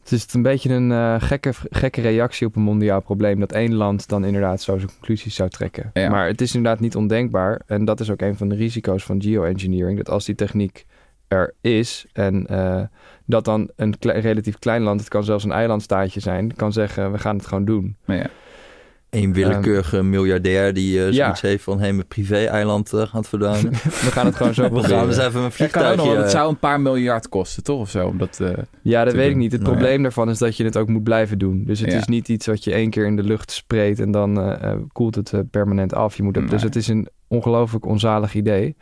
[0.00, 3.40] Het is een beetje een eh, gekke, gekke reactie op een mondiaal probleem.
[3.40, 5.90] Dat één land dan inderdaad zo zijn conclusies zou trekken.
[5.92, 6.10] Ja.
[6.10, 7.60] Maar het is inderdaad niet ondenkbaar.
[7.66, 9.96] En dat is ook een van de risico's van geoengineering.
[9.96, 10.86] Dat als die techniek
[11.28, 12.82] er is en eh,
[13.26, 17.12] dat dan een kle- relatief klein land, het kan zelfs een eilandstaatje zijn, kan zeggen
[17.12, 17.96] we gaan het gewoon doen.
[18.04, 18.26] Ja,
[19.10, 21.22] Een willekeurige miljardair die eh, Ehm, ja.
[21.24, 21.80] zoiets heeft van...
[21.80, 23.72] hé, mijn privé-eiland eh, gaat verdwijnen.
[24.06, 26.06] We gaan het gewoon zo We gaan eens even een nog, vliegtuigje...
[26.06, 27.80] want het zou een paar miljard kosten, toch?
[27.80, 28.40] Of zo, omdat...
[28.40, 28.50] eh,
[28.82, 29.52] Ja, dat weet ik niet.
[29.52, 29.78] Het Nou ja.
[29.78, 31.64] probleem daarvan is dat je het ook moet blijven doen.
[31.64, 31.98] Dus het Ja.
[31.98, 34.78] is niet iets wat je één keer in de lucht spreekt en dan eh, eh,
[34.92, 36.16] koelt het eh, permanent af.
[36.16, 38.76] Je moet het, Dus het is een ongelooflijk onzalig idee.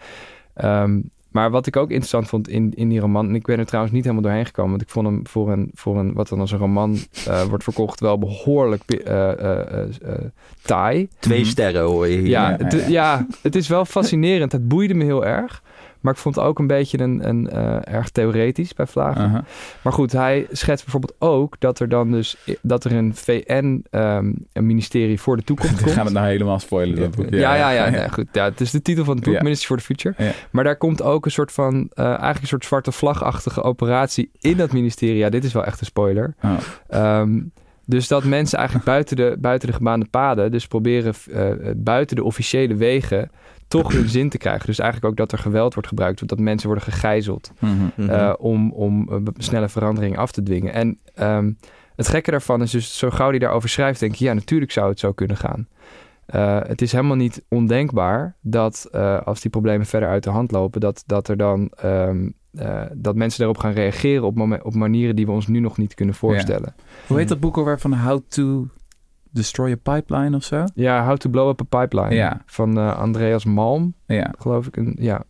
[0.54, 3.66] Ehm, maar wat ik ook interessant vond in, in die roman, en ik ben er
[3.66, 6.40] trouwens niet helemaal doorheen gekomen, want ik vond hem voor een, voor een wat dan
[6.40, 10.14] als een roman eh, wordt verkocht, wel behoorlijk eh, eh, eh, eh,
[10.62, 11.08] taai.
[11.18, 11.48] Twee Mhm.
[11.48, 12.28] sterren hoor je hier.
[12.28, 12.58] Ja.
[12.88, 14.52] ja, het is wel fascinerend.
[14.52, 15.62] Het boeide me heel erg.
[16.08, 19.44] Maar ik vond het ook een beetje een, een, eh, erg theoretisch bij Vlagen.
[19.82, 24.32] Maar goed, hij schetst bijvoorbeeld ook dat er dan dus dat er een VN ehm,
[24.52, 25.94] een ministerie voor de toekomst We komt.
[25.94, 26.96] gaan het nou helemaal spoilen.
[26.98, 27.26] Dat boek.
[27.30, 28.26] ja, ja, ja, goed.
[28.32, 29.42] Ja, het is de titel van het boek.
[29.42, 30.32] Ministry for the Future.
[30.50, 34.56] Maar daar komt ook een soort van, eh, eigenlijk een soort zwarte vlagachtige operatie in
[34.56, 35.18] dat ministerie.
[35.18, 36.34] Ja, dit is wel echt een spoiler.
[36.42, 36.56] Oh.
[36.88, 37.40] Ehm,
[37.84, 42.24] dus dat mensen eigenlijk buiten de, buiten de gebaande paden, dus proberen eh, buiten de
[42.24, 43.30] officiële wegen,
[43.68, 44.66] toch hun zin te krijgen.
[44.66, 47.72] Dus eigenlijk ook dat er geweld wordt gebruikt, dat mensen worden gegijzeld Mhm.
[47.96, 48.10] Mhm.
[48.10, 50.72] eh, om, om een snelle verandering af te dwingen.
[50.72, 51.52] En ehm,
[51.96, 54.88] het gekke daarvan is dus, zo gauw die daarover schrijft, denk ik, ja, natuurlijk zou
[54.88, 55.68] het zo kunnen gaan.
[56.26, 60.50] Eh, het is helemaal niet ondenkbaar dat eh, als die problemen verder uit de hand
[60.50, 65.16] lopen, dat, dat er dan ehm, eh, dat mensen daarop gaan reageren op, op manieren
[65.16, 66.74] die we ons nu nog niet kunnen voorstellen.
[67.06, 68.66] Hoe heet dat boek alweer van How to
[69.30, 70.64] Destroy a Pipeline of zo?
[70.74, 72.42] Ja, How to Blow Up a Pipeline Ja.
[72.46, 74.76] van eh, Andreas Malm, Ja, geloof ik.
[74.76, 75.22] En, ja,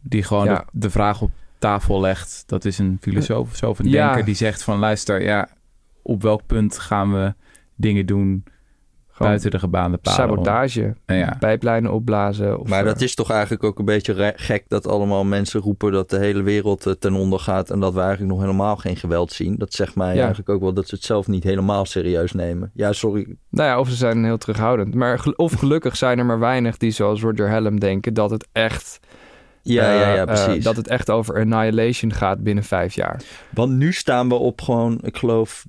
[0.00, 0.54] die gewoon Ja.
[0.54, 2.42] de, de vraag op tafel legt.
[2.46, 4.06] Dat is een filosoof of zo, of een Ja.
[4.06, 4.78] denker die zegt van...
[4.78, 5.48] luister, ja,
[6.02, 7.34] op welk punt gaan we
[7.76, 8.44] dingen doen
[9.18, 10.20] gewoon buiten de gebaande paden?
[10.28, 11.36] sabotage, Ja.
[11.38, 12.60] pijplijnen opblazen.
[12.60, 15.92] Of, Maar eh, dat is toch eigenlijk ook een beetje gek dat allemaal mensen roepen
[15.92, 18.96] dat de hele wereld eh, ten onder gaat en dat we eigenlijk nog helemaal geen
[18.96, 19.56] geweld zien.
[19.56, 20.18] Dat zegt mij Ja.
[20.20, 22.70] eigenlijk ook wel dat ze het zelf niet helemaal serieus nemen.
[22.74, 23.36] Ja, sorry.
[23.50, 24.94] Nou ja, of ze zijn heel terughoudend.
[24.94, 28.48] Maar gel- of gelukkig zijn er maar weinig die zoals Roger Helm denken dat het
[28.52, 29.00] echt,
[29.62, 30.64] Ja, eh, ja, ja, eh, precies.
[30.64, 33.22] dat het echt over annihilation gaat binnen vijf jaar.
[33.50, 35.66] Want nu staan we op gewoon, ik geloof,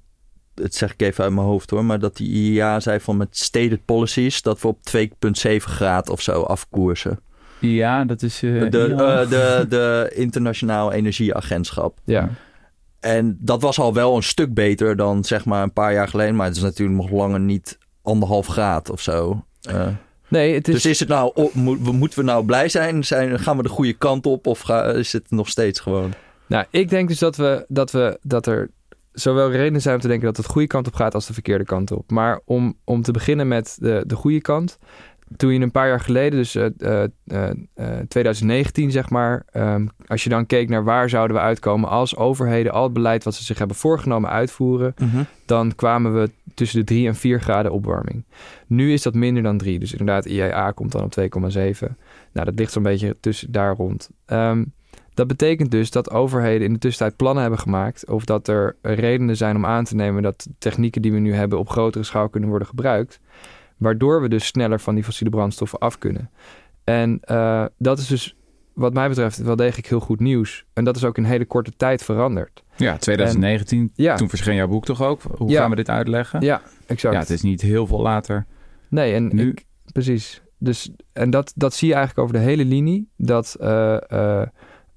[0.61, 3.37] het zeg ik even uit mijn hoofd hoor, maar dat die IEA zei van met
[3.37, 7.19] stated policies dat we op 2,7 graden of zo afkoersen.
[7.59, 8.43] Ja, dat is...
[8.43, 9.21] eh, de, ja.
[9.21, 11.97] eh, de, de Internationaal Energieagentschap.
[12.03, 12.29] Ja,
[12.99, 16.35] En dat was al wel een stuk beter dan zeg maar een paar jaar geleden.
[16.35, 19.43] Maar het is natuurlijk nog langer niet anderhalf graad of zo.
[19.71, 19.87] Uh,
[20.27, 20.73] nee, het is...
[20.73, 23.03] Dus is het nou, oh, moeten we nou blij zijn?
[23.03, 23.39] zijn?
[23.39, 26.13] Gaan we de goede kant op of ga, is het nog steeds gewoon...
[26.47, 28.69] Nou, ik denk dus dat, we, dat, we, dat er
[29.11, 31.33] zowel redenen zijn om te denken dat het de goede kant op gaat als de
[31.33, 32.11] verkeerde kant op.
[32.11, 34.77] Maar om, om te beginnen met de, de goede kant.
[35.37, 36.65] Toen je een paar jaar geleden, dus uh,
[37.25, 37.49] uh,
[38.07, 42.71] 2019 zeg maar, um, als je dan keek naar waar zouden we uitkomen als overheden
[42.71, 45.23] al het beleid wat ze zich hebben voorgenomen uitvoeren, Mhm.
[45.45, 48.25] dan kwamen we tussen de 3 en 4 graden opwarming.
[48.67, 51.97] Nu is dat minder dan 3, dus inderdaad IEA komt dan op 2,7.
[52.33, 54.09] Nou, dat ligt zo'n beetje tussen daar rond.
[54.27, 54.73] Um,
[55.19, 58.09] dat betekent dus dat overheden in de tussentijd plannen hebben gemaakt.
[58.09, 61.59] Of dat er redenen zijn om aan te nemen dat technieken die we nu hebben
[61.59, 63.19] op grotere schaal kunnen worden gebruikt.
[63.77, 66.29] Waardoor we dus sneller van die fossiele brandstoffen af kunnen.
[66.83, 68.35] En uh, dat is dus
[68.73, 70.65] wat mij betreft wel degelijk heel goed nieuws.
[70.73, 72.63] En dat is ook in hele korte tijd veranderd.
[72.75, 73.79] Ja, 2019.
[73.79, 74.15] En, ja.
[74.15, 75.21] Toen verscheen jouw boek toch ook?
[75.37, 75.61] Hoe ja.
[75.61, 76.41] gaan we dit uitleggen?
[76.41, 77.13] Ja, exact.
[77.13, 78.45] Ja, het is niet heel veel later.
[78.89, 79.49] Nee, en nu...
[79.49, 80.41] Ik, precies.
[80.57, 83.09] Dus, en dat, dat zie je eigenlijk over de hele linie.
[83.17, 84.41] Dat uh, uh,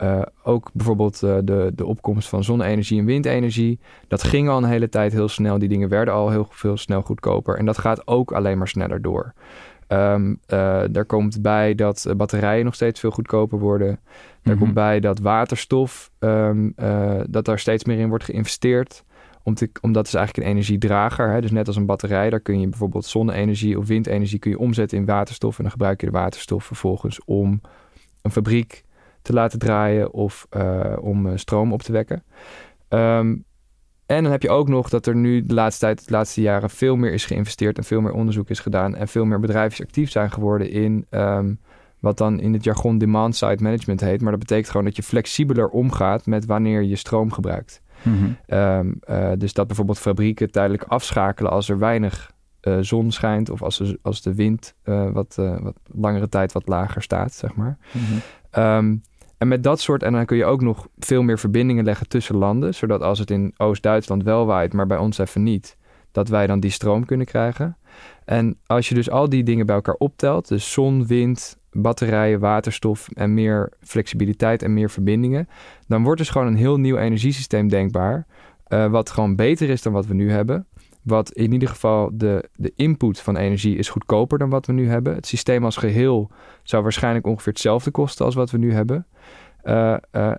[0.03, 3.79] uh, ook bijvoorbeeld uh, de, de opkomst van zonne-energie en windenergie.
[4.09, 5.59] Dat ging al een hele tijd heel snel.
[5.59, 7.57] Die dingen werden al heel veel snel goedkoper.
[7.59, 9.33] En dat gaat ook alleen maar sneller door.
[9.89, 13.89] Um, uh, er komt bij dat batterijen nog steeds veel goedkoper worden.
[13.89, 13.99] Er
[14.51, 14.59] Mhm.
[14.59, 16.73] komt bij dat waterstof, um,
[17.29, 19.05] dat daar steeds meer in wordt geïnvesteerd.
[19.43, 21.31] Om te, omdat is eigenlijk een energiedrager.
[21.31, 21.41] Hè?
[21.41, 24.99] Dus net als een batterij, daar kun je bijvoorbeeld zonne-energie of windenergie kun je omzetten
[24.99, 25.57] in waterstof.
[25.57, 27.61] En dan gebruik je de waterstof vervolgens om
[28.23, 28.85] een fabriek
[29.23, 32.23] te laten draaien of uh, om uh, stroom op te wekken.
[32.89, 33.45] Um,
[34.07, 36.71] en dan heb je ook nog dat er nu de laatste tijd, de laatste jaren,
[36.71, 40.11] veel meer is geïnvesteerd en veel meer onderzoek is gedaan en veel meer bedrijven actief
[40.11, 41.61] zijn geworden in um,
[42.01, 44.21] wat dan in het jargon demand-side management heet.
[44.21, 47.83] Maar dat betekent gewoon dat je flexibeler omgaat met wanneer je stroom gebruikt.
[48.03, 48.37] Mm-hmm.
[48.47, 52.33] Um, uh, dus dat bijvoorbeeld fabrieken tijdelijk afschakelen als er weinig
[52.63, 56.69] uh, zon schijnt of als, er, als de wind uh, wat, wat langere tijd wat
[56.69, 57.79] lager staat, zeg maar.
[58.77, 59.03] Um,
[59.43, 62.37] en met dat soort, en dan kun je ook nog veel meer verbindingen leggen tussen
[62.37, 65.77] landen, zodat als het in Oost-Duitsland wel waait, maar bij ons even niet,
[66.13, 67.77] dat wij dan die stroom kunnen krijgen.
[68.25, 73.09] En als je dus al die dingen bij elkaar optelt, dus zon, wind, batterijen, waterstof
[73.15, 75.49] en meer flexibiliteit en meer verbindingen,
[75.87, 78.27] dan wordt dus gewoon een heel nieuw energiesysteem denkbaar,
[78.69, 80.67] uh, wat gewoon beter is dan wat we nu hebben.
[81.03, 84.89] Wat in ieder geval de, de input van energie is goedkoper dan wat we nu
[84.89, 85.15] hebben.
[85.15, 86.31] Het systeem als geheel
[86.63, 89.07] zou waarschijnlijk ongeveer hetzelfde kosten als wat we nu hebben.
[89.65, 90.33] Uh, uh,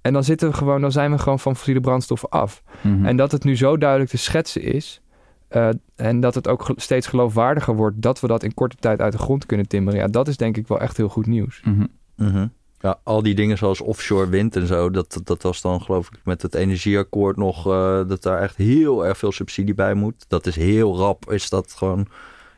[0.00, 2.62] en dan zitten we gewoon, dan zijn we gewoon van fossiele brandstoffen af.
[2.82, 3.06] Mm-hmm.
[3.06, 5.02] En dat het nu zo duidelijk te schetsen is.
[5.50, 9.12] Uh, en dat het ook steeds geloofwaardiger wordt dat we dat in korte tijd uit
[9.12, 10.00] de grond kunnen timmeren.
[10.00, 11.62] Ja, dat is denk ik wel echt heel goed nieuws.
[11.64, 12.52] Mm-hmm.
[12.80, 16.20] Ja, al die dingen zoals offshore wind en zo, dat, dat was dan geloof ik
[16.24, 20.24] met het energieakkoord nog, uh, dat daar echt heel erg veel subsidie bij moet.
[20.28, 22.00] Dat is heel rap, is dat gewoon...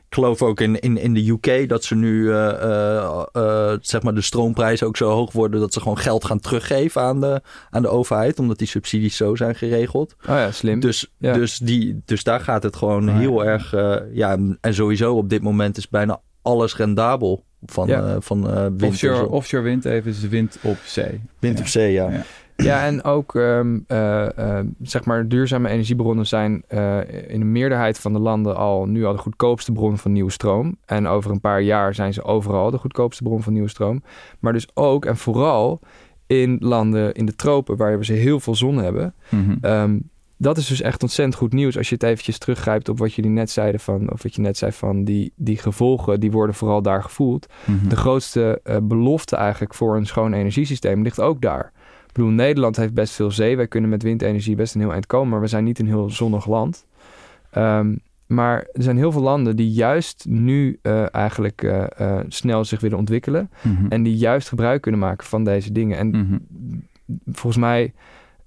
[0.09, 4.02] Ik geloof ook in, in, in de UK dat ze nu uh, uh, uh, zeg
[4.02, 7.42] maar de stroomprijzen ook zo hoog worden dat ze gewoon geld gaan teruggeven aan de,
[7.70, 10.16] aan de overheid, omdat die subsidies zo zijn geregeld.
[10.20, 10.80] Oh ja, slim.
[10.80, 11.33] Dus, ja.
[11.33, 13.70] dus, die, dus daar gaat het gewoon oh, heel erg.
[14.12, 18.07] ja, en sowieso op dit moment is bijna alles rendabel van, Ja.
[18.09, 19.29] uh, van uh, wind.
[19.29, 21.20] Offshore, wind even is de wind op zee.
[21.38, 21.62] Wind Ja.
[21.62, 22.11] op zee, ja.
[22.11, 22.23] Ja.
[22.57, 27.99] Ja, en ook ehm, eh, eh, zeg maar duurzame energiebronnen zijn eh, in de meerderheid
[27.99, 30.77] van de landen al nu al de goedkoopste bron van nieuwe stroom.
[30.87, 34.03] En over een paar jaar zijn ze overal de goedkoopste bron van nieuwe stroom.
[34.38, 35.81] Maar dus ook en vooral
[36.27, 39.14] in landen in de tropen waar we ze heel veel zon hebben.
[39.29, 39.57] Mhm.
[39.61, 39.99] Ehm,
[40.42, 43.31] dat is dus echt ontzettend goed nieuws als je het eventjes teruggrijpt op wat jullie
[43.31, 46.83] net zeiden van, of wat je net zei van die, die gevolgen, die worden vooral
[46.83, 47.46] daar gevoeld.
[47.64, 47.88] Mhm.
[47.88, 51.72] De grootste eh, belofte eigenlijk voor een schoon energiesysteem ligt ook daar.
[52.07, 53.57] Ik bedoel, Nederland heeft best veel zee.
[53.57, 56.11] Wij kunnen met windenergie best een heel eind komen, maar we zijn niet een heel
[56.11, 56.87] zonnig land.
[57.57, 62.64] Um, maar er zijn heel veel landen die juist nu uh, eigenlijk uh, uh, snel
[62.64, 63.50] zich willen ontwikkelen.
[63.62, 63.87] Mhm.
[63.88, 65.98] En die juist gebruik kunnen maken van deze dingen.
[65.98, 66.38] En Mhm.
[67.33, 67.92] volgens mij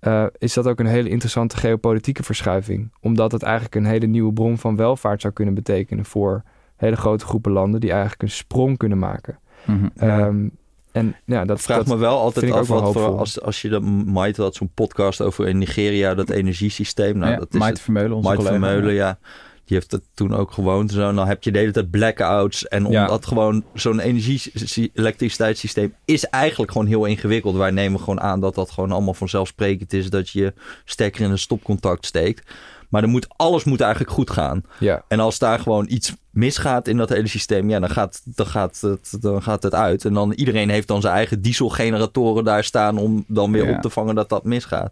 [0.07, 2.91] uh, is dat ook een hele interessante geopolitieke verschuiving.
[3.01, 6.43] Omdat het eigenlijk een hele nieuwe bron van welvaart zou kunnen betekenen voor
[6.75, 9.39] hele grote groepen landen die eigenlijk een sprong kunnen maken.
[9.95, 10.25] Ja.
[10.27, 10.51] Um,
[10.91, 13.81] en ja, dat Vraag dat me wel altijd af wat voor, als, als je dat
[14.05, 17.17] Maite had zo'n podcast over in Nigeria dat energiesysteem.
[17.17, 18.65] Nou, ja, dat is Maite het- Vermeulen, onze Maite collega.
[18.65, 19.19] Vermeulen, ja.
[19.73, 20.91] Die heeft het toen ook gewoond.
[20.91, 21.09] Zo.
[21.09, 22.67] En dan heb je de hele tijd blackouts.
[22.67, 23.01] En Ja.
[23.01, 27.55] omdat gewoon zo'n energie-elektriciteitssysteem is eigenlijk gewoon heel ingewikkeld.
[27.55, 30.09] Wij nemen gewoon aan dat dat gewoon allemaal vanzelfsprekend is.
[30.09, 30.53] Dat je
[30.86, 32.51] stekker in een stopcontact steekt.
[32.89, 34.63] Maar er moet, alles moet eigenlijk goed gaan.
[34.79, 38.45] Ja, En als daar gewoon iets misgaat in dat hele systeem, ja, dan gaat, dan,
[38.45, 40.05] gaat het, dan gaat het uit.
[40.05, 43.75] En dan iedereen heeft dan zijn eigen dieselgeneratoren daar staan om dan weer Ja.
[43.75, 44.91] op te vangen dat dat misgaat.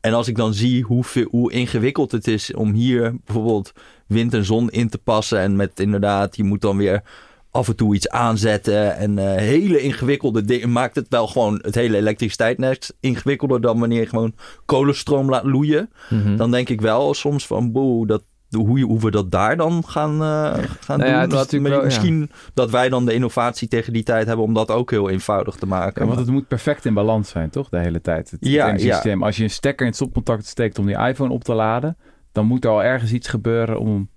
[0.00, 3.72] En als ik dan zie hoe, veel, hoe ingewikkeld het is om hier bijvoorbeeld
[4.10, 5.38] wind en zon in te passen.
[5.38, 7.02] En met inderdaad, je moet dan weer
[7.50, 8.96] af en toe iets aanzetten.
[8.96, 10.72] En eh, hele ingewikkelde dingen.
[10.72, 14.34] Maakt het wel gewoon het hele elektriciteitsnet ingewikkelder dan wanneer je gewoon
[14.66, 15.90] kolenstroom laat loeien.
[16.10, 16.36] Mhm.
[16.36, 19.82] Dan denk ik wel soms van boe, dat, hoe, je- hoe we dat daar dan
[19.86, 21.38] gaan, eh, gaan Nou ja, doen.
[21.38, 21.82] Dat, ja.
[21.84, 25.54] misschien dat wij dan de innovatie tegen die tijd hebben om dat ook heel eenvoudig
[25.54, 26.00] te maken.
[26.02, 27.68] Ja, want het moet perfect in balans zijn, toch?
[27.68, 28.30] De hele tijd.
[28.30, 29.22] Het, Ja, het energiesysteem.
[29.22, 31.96] Als je een stekker in het stopcontact steekt om die iPhone op te laden,
[32.32, 34.08] dan moet er al ergens iets gebeuren om.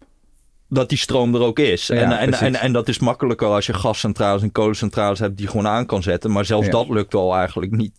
[0.69, 1.87] dat die stroom er ook is.
[1.87, 5.45] Ja, en, en, en, en dat is makkelijker als je gascentrales en kolencentrales hebt die
[5.45, 6.31] je gewoon aan kan zetten.
[6.31, 6.71] Maar zelfs Ja.
[6.71, 7.93] dat lukt al eigenlijk niet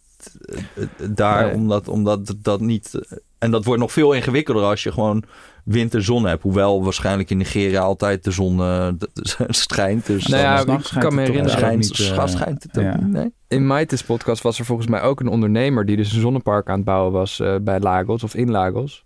[0.47, 1.55] eh, eh, daar, Nee.
[1.55, 2.95] omdat, omdat dat niet...
[2.95, 5.25] eh, En dat wordt nog veel ingewikkelder als je gewoon
[5.65, 6.43] wind en zon hebt.
[6.43, 8.89] Hoewel waarschijnlijk in Nigeria altijd de zon eh,
[9.49, 10.07] schijnt.
[10.07, 12.63] Dus Nou ja, ik schijnt kan me het toch herinneren- schijnt, niet, eh, gas schijnt
[12.63, 12.97] het ook ja.
[12.97, 13.33] niet, nee?
[13.49, 16.77] In Maites podcast was er volgens mij ook een ondernemer die dus een zonnepark aan
[16.77, 19.05] het bouwen was eh, bij Lagos of in Lagos.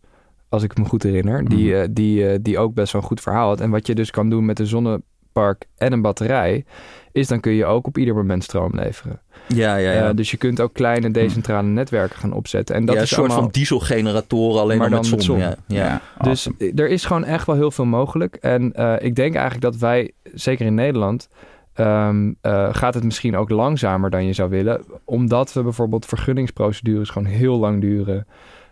[0.49, 1.49] Als ik me goed herinner.
[1.49, 1.83] Die, Mhm.
[1.83, 3.61] eh, die, eh, die ook best wel een goed verhaal had.
[3.61, 6.65] En wat je dus kan doen met een zonnepark en een batterij,
[7.13, 9.21] is dan kun je ook op ieder moment stroom leveren.
[9.49, 10.09] Ja, ja, ja.
[10.09, 12.75] Eh, dus je kunt ook kleine decentrale netwerken gaan opzetten.
[12.77, 13.43] En dat ja, een is soort allemaal...
[13.43, 15.17] van dieselgeneratoren alleen Maar dan met zon.
[15.17, 15.39] met zon.
[15.39, 15.85] Ja, ja.
[15.85, 18.35] Ja, Dus er is gewoon echt wel heel veel mogelijk.
[18.35, 18.63] En
[19.03, 21.29] ik denk eigenlijk dat wij, zeker in Nederland,
[21.75, 24.85] ehm, eh, gaat het misschien ook langzamer dan je zou willen.
[25.05, 28.27] Omdat we bijvoorbeeld vergunningsprocedures gewoon heel lang duren.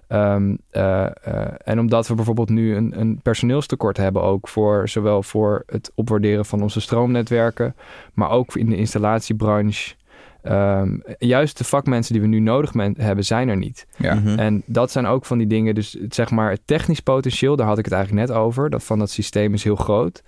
[0.09, 5.23] Ehm, eh, eh, en omdat we bijvoorbeeld nu een, een personeelstekort hebben ook voor zowel
[5.23, 7.75] voor het opwaarderen van onze stroomnetwerken,
[8.14, 9.95] maar ook in de installatiebranche.
[10.42, 13.87] Ehm, juist de vakmensen die we nu nodig hebben, zijn er niet.
[13.97, 14.14] ja.
[14.14, 14.38] Mhm.
[14.38, 17.66] En dat zijn ook van die dingen, dus het, zeg maar het technisch potentieel, daar
[17.66, 18.71] had ik het eigenlijk net over.
[18.71, 20.23] Dat van dat systeem is heel groot.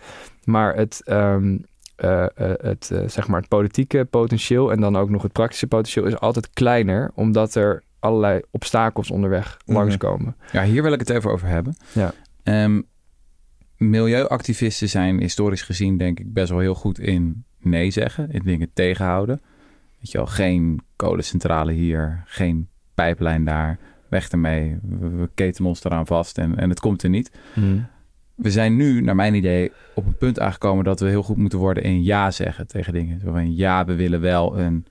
[0.44, 1.56] Maar het, ehm,
[1.96, 6.18] eh, het, zeg maar het politieke potentieel en dan ook nog het praktische potentieel is
[6.20, 9.76] altijd kleiner, omdat er allerlei obstakels onderweg Mhm.
[9.78, 10.36] langskomen.
[10.52, 11.76] Ja, hier wil ik het even over hebben.
[11.92, 12.12] Ja.
[12.42, 12.80] Ehm,
[13.76, 18.70] milieuactivisten zijn historisch gezien denk ik best wel heel goed in nee zeggen, in dingen
[18.72, 19.40] tegenhouden.
[19.98, 24.78] Weet je wel, geen kolencentrale hier, geen pijplijn daar, weg ermee.
[24.82, 27.30] We, we ketenen ons eraan vast en, en het komt er niet.
[28.34, 31.58] We zijn nu, naar mijn idee, op een punt aangekomen dat we heel goed moeten
[31.58, 33.20] worden in ja zeggen tegen dingen.
[33.20, 34.86] Zo van ja, we willen wel een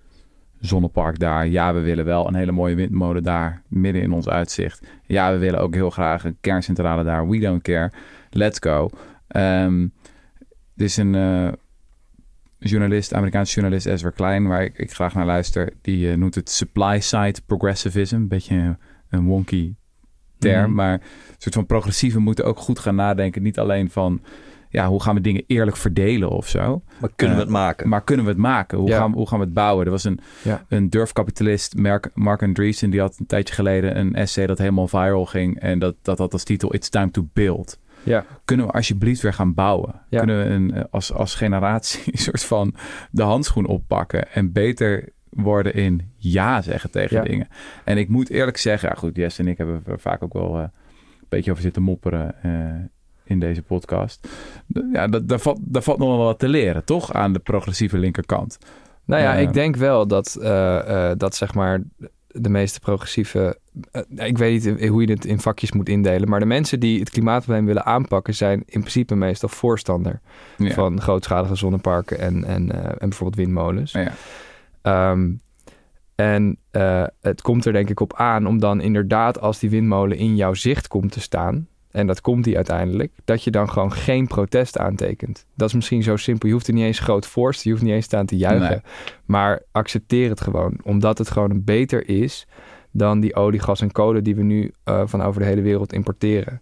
[0.60, 1.48] zonnepark daar.
[1.48, 4.88] Ja, we willen wel een hele mooie windmolen daar, midden in ons uitzicht.
[5.06, 7.28] Ja, we willen ook heel graag een kerncentrale daar.
[7.28, 7.92] We don't care.
[8.30, 8.90] Let's go.
[9.28, 9.88] Ehm
[10.76, 11.48] er is een eh,
[12.58, 15.74] journalist, Amerikaanse journalist Ezra Klein, waar ik, ik graag naar luister.
[15.82, 18.16] Die eh, noemt het supply-side progressivism.
[18.16, 18.78] Een beetje een,
[19.10, 19.76] een wonky
[20.40, 20.74] term, Mhm.
[20.74, 23.42] maar een soort van progressieven moeten ook goed gaan nadenken.
[23.44, 24.22] Niet alleen van,
[24.70, 26.82] ja, hoe gaan we dingen eerlijk verdelen of zo.
[27.00, 27.90] Maar kunnen we Eh, het maken?
[27.90, 28.78] Maar kunnen we het maken?
[28.78, 28.98] Hoe, Ja.
[28.98, 29.86] gaan, we- hoe gaan we het bouwen?
[29.86, 30.66] Er was een, Ja.
[30.68, 35.26] een durfkapitalist, Mark, Mark Andreessen, die had een tijdje geleden een essay dat helemaal viral
[35.26, 35.60] ging.
[35.60, 37.80] En dat, dat had als titel It's Time to Build.
[38.04, 38.26] Ja.
[38.46, 40.02] Kunnen we alsjeblieft weer gaan bouwen?
[40.10, 40.18] Ja.
[40.20, 42.76] Kunnen we een, eh, als, als generatie een soort van
[43.12, 47.24] de handschoen oppakken en beter worden in ja zeggen tegen Ja.
[47.24, 47.48] dingen?
[47.84, 50.56] En ik moet eerlijk zeggen, ja goed, Jess en ik hebben er vaak ook wel
[50.56, 50.70] eh, een
[51.30, 52.52] beetje over zitten mopperen eh,
[53.28, 54.28] in deze podcast.
[54.94, 57.14] Ja, dat- daar valt, daar valt nog wel wat te leren, toch?
[57.14, 58.58] Aan de progressieve linkerkant.
[59.06, 61.82] Nou ja, Eh, ik denk wel dat, eh, eh, dat zeg maar
[62.28, 63.58] de meeste progressieve...
[64.16, 66.30] ik weet niet hoe je het in vakjes moet indelen...
[66.30, 68.34] maar de mensen die het klimaatprobleem willen aanpakken...
[68.36, 70.20] zijn in principe meestal voorstander
[70.58, 70.72] Ja.
[70.74, 73.92] van grootschalige zonneparken en, en, en bijvoorbeeld windmolens.
[73.92, 74.12] Ja.
[74.82, 75.32] Ehm,
[76.16, 76.58] en
[77.22, 80.54] het komt er denk ik op aan om dan inderdaad als die windmolen in jouw
[80.54, 84.78] zicht komt te staan, en dat komt die uiteindelijk, dat je dan gewoon geen protest
[84.78, 85.46] aantekent.
[85.56, 86.48] Dat is misschien zo simpel.
[86.48, 88.70] Je hoeft er niet eens groot voor je hoeft niet eens staan te juichen.
[88.70, 88.82] Nee.
[89.26, 92.48] Maar accepteer het gewoon, omdat het gewoon beter is
[92.92, 95.94] dan die olie, gas en kolen die we nu eh, van over de hele wereld
[95.94, 96.62] importeren.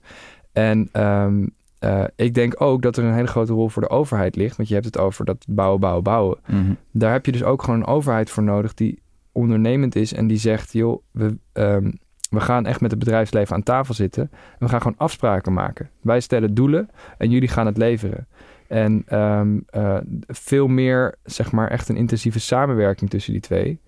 [0.54, 1.48] En ehm,
[1.80, 4.68] eh, ik denk ook dat er een hele grote rol voor de overheid ligt, want
[4.68, 6.74] je hebt het over dat bouwen, bouwen, bouwen Mhm.
[6.92, 10.38] daar heb je dus ook gewoon een overheid voor nodig die ondernemend is en die
[10.38, 11.92] zegt, joh, we, ehm,
[12.36, 15.90] we gaan echt met het bedrijfsleven aan tafel zitten en we gaan gewoon afspraken maken.
[16.02, 18.28] Wij stellen doelen en jullie gaan het leveren.
[18.68, 23.80] En ehm, eh, veel meer, zeg maar, echt een intensieve samenwerking tussen die twee.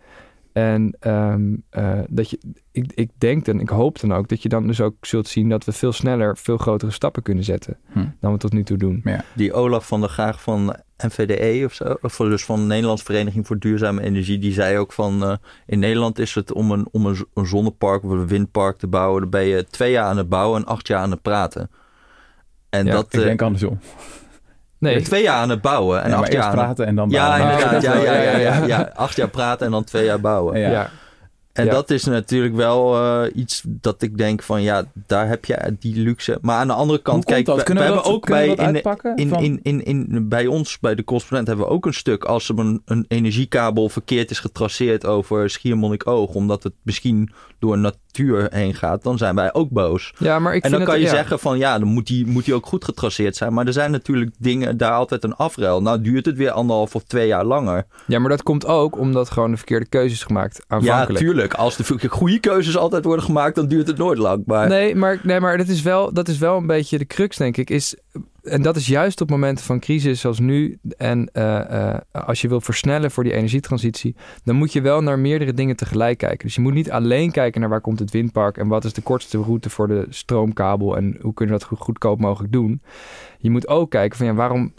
[0.54, 2.40] En ehm, eh, dat je,
[2.72, 5.50] ik, ik denk en ik hoop dan ook dat je dan dus ook zult zien
[5.50, 8.06] dat we veel sneller, veel grotere stappen kunnen zetten Hm.
[8.20, 9.02] dan we tot nu toe doen.
[9.34, 13.48] Die Olaf van der Graag van NVDE of zo, of dus van de Nederlandse Vereniging
[13.48, 15.34] voor Duurzame Energie, die zei ook van eh,
[15.66, 19.30] in Nederland is het om een, om een, zonnepark of een windpark te bouwen, dan
[19.30, 21.70] ben je twee jaar aan het bouwen en acht jaar aan het praten.
[22.70, 23.80] En Ja, dat, Ik eh, denk andersom.
[24.80, 26.86] Nee, Twee jaar aan het bouwen en Ja, maar acht jaar eerst aan het- praten
[26.86, 27.60] en dan Ja, bouwen.
[27.82, 28.66] ja, ja, ja, ja, ja.
[28.78, 28.92] ja.
[28.96, 30.60] Acht jaar praten en dan twee jaar bouwen.
[30.60, 30.90] Ja.
[31.58, 31.72] En Ja.
[31.72, 35.96] dat is natuurlijk wel eh, iets dat ik denk van ja, daar heb je die
[35.96, 36.38] luxe.
[36.42, 37.68] Maar aan de andere kant, kijk, dat?
[37.68, 38.48] we, hebben ook bij
[39.16, 42.50] in, in, in, in, bij ons, bij de correspondent, hebben we ook een stuk als
[42.50, 48.74] er een, een energiekabel verkeerd is getraceerd over Schiermonnikoog, omdat het misschien door natuur heen
[48.74, 50.14] gaat, dan zijn wij ook boos.
[50.18, 51.14] ja, maar ik en dan kan het, je ja.
[51.14, 53.54] zeggen van ja, dan moet die, moet die ook goed getraceerd zijn.
[53.54, 55.82] Maar er zijn natuurlijk dingen, daar altijd een afruil.
[55.82, 57.86] Nou duurt het weer anderhalf of twee jaar langer.
[58.08, 61.26] Ja, maar dat komt ook omdat gewoon de verkeerde keuzes gemaakt Ja, aanvankelijk.
[61.26, 61.54] tuurlijk.
[61.54, 64.44] Als de goede keuzes altijd worden gemaakt, dan duurt het nooit lang.
[64.46, 67.38] Maar Nee, maar, nee, maar dat, is wel, dat is wel een beetje de crux,
[67.38, 67.70] denk ik.
[67.70, 67.96] Is,
[68.48, 70.80] en dat is juist op momenten van crisis zoals nu.
[70.98, 75.20] En eh, eh, als je wil versnellen voor die energietransitie, dan moet je wel naar
[75.20, 76.46] meerdere dingen tegelijk kijken.
[76.46, 79.02] Dus je moet niet alleen kijken naar waar komt het windpark en wat is de
[79.02, 82.82] kortste route voor de stroomkabel en hoe kunnen we dat goed, goedkoop mogelijk doen.
[83.40, 84.74] Je moet ook kijken van ja, waarom.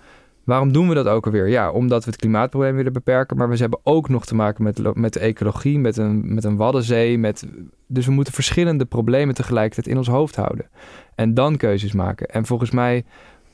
[0.44, 1.48] Waarom doen we dat ook alweer?
[1.48, 3.36] Ja, omdat we het klimaatprobleem willen beperken.
[3.36, 6.56] Maar we hebben ook nog te maken met, met de ecologie, met een, met een
[6.56, 7.18] waddenzee.
[7.18, 7.46] Met,
[7.86, 10.66] dus we moeten verschillende problemen tegelijkertijd in ons hoofd houden.
[11.18, 12.26] En dan keuzes maken.
[12.26, 13.04] En volgens mij,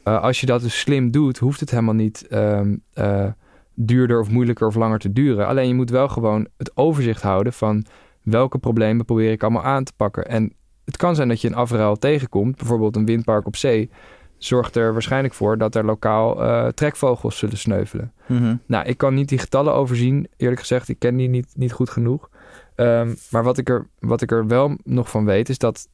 [0.02, 3.26] eh, als je dat dus slim doet, hoeft het helemaal niet ehm, eh,
[3.74, 5.46] duurder of moeilijker of langer te duren.
[5.46, 7.84] Alleen je moet wel gewoon het overzicht houden van
[8.22, 10.26] welke problemen probeer ik allemaal aan te pakken.
[10.28, 10.52] En
[10.84, 13.90] het kan zijn dat je een afruil tegenkomt, bijvoorbeeld een windpark op zee.
[14.38, 18.12] Zorgt er waarschijnlijk voor dat er lokaal eh, trekvogels zullen sneuvelen.
[18.26, 18.56] Mhm.
[18.66, 20.88] Nou, ik kan niet die getallen overzien, eerlijk gezegd.
[20.88, 22.30] Ik ken die niet, niet goed genoeg.
[22.74, 25.88] Ehm, maar wat ik, er, wat ik er wel nog van weet, is dat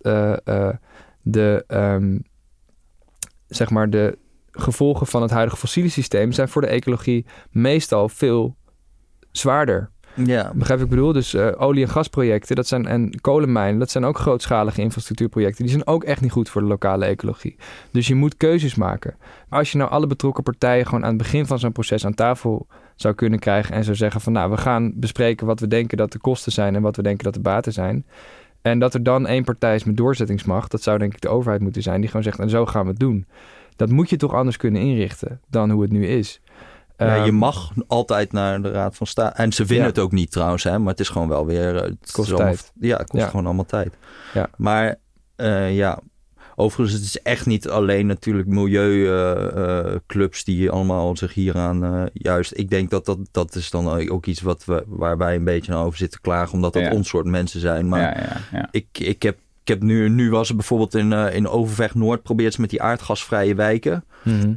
[1.22, 2.18] de, ehm,
[3.46, 4.18] zeg maar de
[4.50, 8.56] gevolgen van het huidige fossiele systeem zijn voor de ecologie meestal veel
[9.30, 9.90] zwaarder.
[10.14, 10.52] ja.
[10.54, 11.12] Begrijp ik bedoel?
[11.12, 15.64] Dus eh, olie- en gasprojecten dat zijn, en kolenmijnen, dat zijn ook grootschalige infrastructuurprojecten.
[15.64, 17.56] Die zijn ook echt niet goed voor de lokale ecologie.
[17.92, 19.16] Dus je moet keuzes maken.
[19.48, 22.66] Als je nou alle betrokken partijen gewoon aan het begin van zo'n proces aan tafel
[22.96, 26.12] zou kunnen krijgen en zou zeggen van nou, we gaan bespreken wat we denken dat
[26.12, 28.06] de kosten zijn en wat we denken dat de baten zijn.
[28.62, 31.60] En dat er dan één partij is met doorzettingsmacht, dat zou denk ik de overheid
[31.62, 33.26] moeten zijn, die gewoon zegt en zo gaan we het doen.
[33.76, 36.40] Dat moet je toch anders kunnen inrichten dan hoe het nu is.
[36.96, 39.36] Ja, je Ehm, mag altijd naar de Raad van State.
[39.36, 39.92] En ze winnen Ja.
[39.92, 41.76] het ook niet trouwens, hè, maar het is gewoon wel weer.
[41.76, 42.72] eh, Het kost is allemaal- tijd.
[42.80, 43.28] Ja, het kost Ja.
[43.28, 43.96] gewoon allemaal tijd.
[44.34, 44.48] Ja.
[44.56, 44.96] Maar
[45.36, 45.98] eh, ja,
[46.60, 52.52] overigens, het is echt niet alleen natuurlijk milieuclubs die allemaal zich hieraan eh, juist.
[52.54, 55.74] Ik denk dat dat, dat is dan ook iets wat we, waar wij een beetje
[55.74, 56.90] over zitten klagen, omdat dat Ja.
[56.92, 57.88] ons soort mensen zijn.
[57.88, 58.00] Maar
[58.52, 59.38] ja, ik, ik heb.
[59.62, 62.70] Ik heb nu, nu was het bijvoorbeeld in, eh, in Overvecht Noord, probeert ze met
[62.70, 64.04] die aardgasvrije wijken.
[64.24, 64.52] mhm.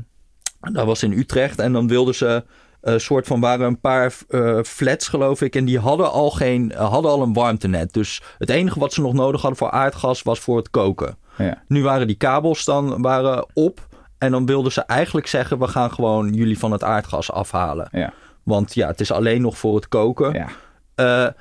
[0.59, 1.59] Dat was in Utrecht.
[1.59, 2.43] En dan wilden ze
[2.81, 5.55] een soort van waren een paar eh, flats, geloof ik.
[5.55, 7.93] En die hadden al geen eh, hadden al een warmtenet.
[7.93, 11.17] Dus het enige wat ze nog nodig hadden voor aardgas was voor het koken.
[11.37, 11.63] Ja.
[11.67, 13.87] Nu waren die kabels dan waren op.
[14.17, 17.87] En dan wilden ze eigenlijk zeggen: we gaan gewoon jullie van het aardgas afhalen.
[17.91, 18.13] Ja.
[18.43, 20.33] Want ja, het is alleen nog voor het koken.
[20.33, 20.47] Ja.
[20.95, 21.33] Eh,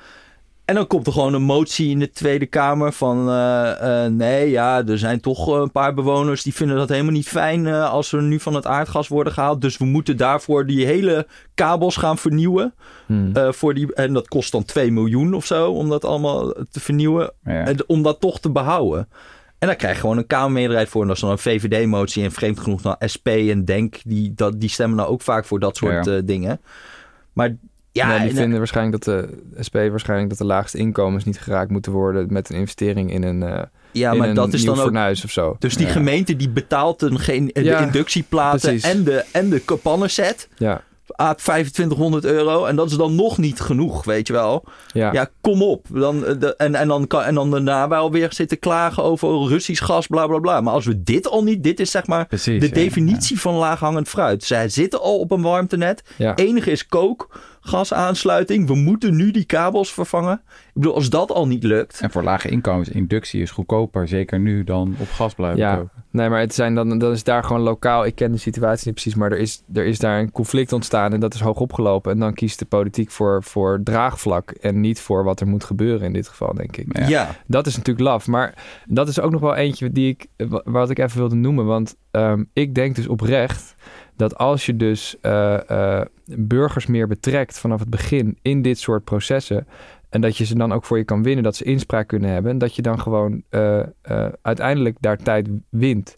[0.65, 3.29] en dan komt er gewoon een motie in de Tweede Kamer van...
[3.29, 7.27] eh, eh, nee, ja, er zijn toch een paar bewoners die vinden dat helemaal niet
[7.27, 7.67] fijn...
[7.67, 9.61] als we nu van het aardgas worden gehaald.
[9.61, 12.73] Dus we moeten daarvoor die hele kabels gaan vernieuwen.
[13.05, 13.31] Hmm.
[13.53, 17.31] voor die, en dat kost dan 2 miljoen of zo om dat allemaal te vernieuwen.
[17.43, 17.65] Ja.
[17.65, 19.07] En om dat toch te behouden.
[19.63, 21.01] En daar krijg je gewoon een Kamermeerderheid voor.
[21.01, 22.23] En dat is dan een VVD-motie.
[22.23, 23.95] En vreemd genoeg dan SP en DENK.
[24.05, 26.11] Die, dat, die stemmen nou ook vaak voor dat soort Ja.
[26.15, 26.61] eh, dingen.
[27.33, 27.55] Maar
[27.91, 31.71] ja, die en- vinden waarschijnlijk dat de SP waarschijnlijk dat de laagste inkomens niet geraakt
[31.71, 35.31] moeten worden met een investering in een, eh ja maar dat is dan ook of
[35.31, 35.55] zo.
[35.59, 35.91] Dus die Ja.
[35.91, 38.83] gemeente die betaalt een, geen, de Ja, inductieplaten precies.
[38.83, 40.49] en de, en de kapannenset.
[40.57, 40.81] Ja,
[41.15, 42.65] aan 2500 euro.
[42.65, 44.65] En dat is dan nog niet genoeg, weet je wel.
[44.93, 45.11] ja.
[45.13, 45.87] Ja, kom op.
[45.91, 49.47] Dan, eh, de, en, en, dan kan, en dan daarna wel weer zitten klagen over
[49.47, 50.61] Russisch gas, bla bla bla.
[50.61, 52.59] Maar als we dit al niet, dit is zeg maar Precies.
[52.59, 52.73] de ja.
[52.73, 54.43] definitie van laaghangend fruit.
[54.43, 56.03] Zij zitten al op een warmtenet.
[56.35, 56.87] Enige is
[57.63, 58.67] kookgasaansluiting.
[58.67, 60.41] We moeten nu die kabels vervangen.
[60.67, 61.99] Ik bedoel, als dat al niet lukt.
[62.01, 65.83] En voor lage inkomens, inductie is goedkoper, zeker nu, dan op gas blijven Ja.
[66.11, 68.05] Nee, maar het zijn dan, dan is daar gewoon lokaal.
[68.05, 71.13] Ik ken de situatie niet precies, maar er is, er is daar een conflict ontstaan
[71.13, 72.11] en dat is hoog opgelopen.
[72.11, 76.05] En dan kiest de politiek voor, voor draagvlak en niet voor wat er moet gebeuren
[76.07, 76.97] in dit geval, denk ik.
[76.97, 77.07] Ja.
[77.07, 77.35] Ja.
[77.47, 78.27] Dat is natuurlijk laf.
[78.27, 78.53] Maar
[78.85, 81.65] dat is ook nog wel eentje die ik, wa- wat ik even wilde noemen.
[81.65, 83.75] Want ehm, ik denk dus oprecht
[84.15, 89.03] dat als je dus eh, eh, burgers meer betrekt vanaf het begin in dit soort
[89.03, 89.67] processen.
[90.09, 92.51] En dat je ze dan ook voor je kan winnen, dat ze inspraak kunnen hebben.
[92.51, 93.79] En dat je dan gewoon eh,
[94.41, 96.17] uiteindelijk daar tijd wint.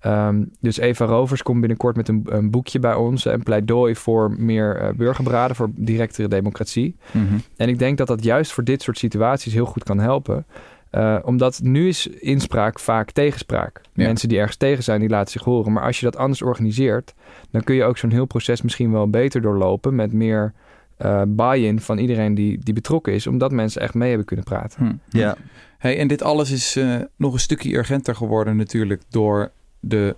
[0.00, 3.24] Ehm, dus Eva Rovers komt binnenkort met een, een boekje bij ons.
[3.24, 6.96] Een pleidooi voor meer burgerberaden, voor directere democratie.
[7.12, 7.34] Mhm.
[7.56, 10.46] En ik denk dat dat juist voor dit soort situaties heel goed kan helpen.
[10.90, 13.80] Eh, omdat nu is inspraak vaak tegenspraak.
[13.92, 14.06] Ja.
[14.06, 15.72] Mensen die ergens tegen zijn, die laten zich horen.
[15.72, 17.14] Maar als je dat anders organiseert,
[17.50, 20.52] dan kun je ook zo'n heel proces misschien wel beter doorlopen met meer
[21.00, 24.86] eh, buy-in van iedereen die, die betrokken is, omdat mensen echt mee hebben kunnen praten.
[24.86, 25.18] Hm.
[25.18, 25.36] Ja.
[25.78, 30.16] Hey, en dit alles is eh, nog een stukje urgenter geworden natuurlijk door de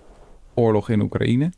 [0.53, 1.51] oorlog in Oekraïne.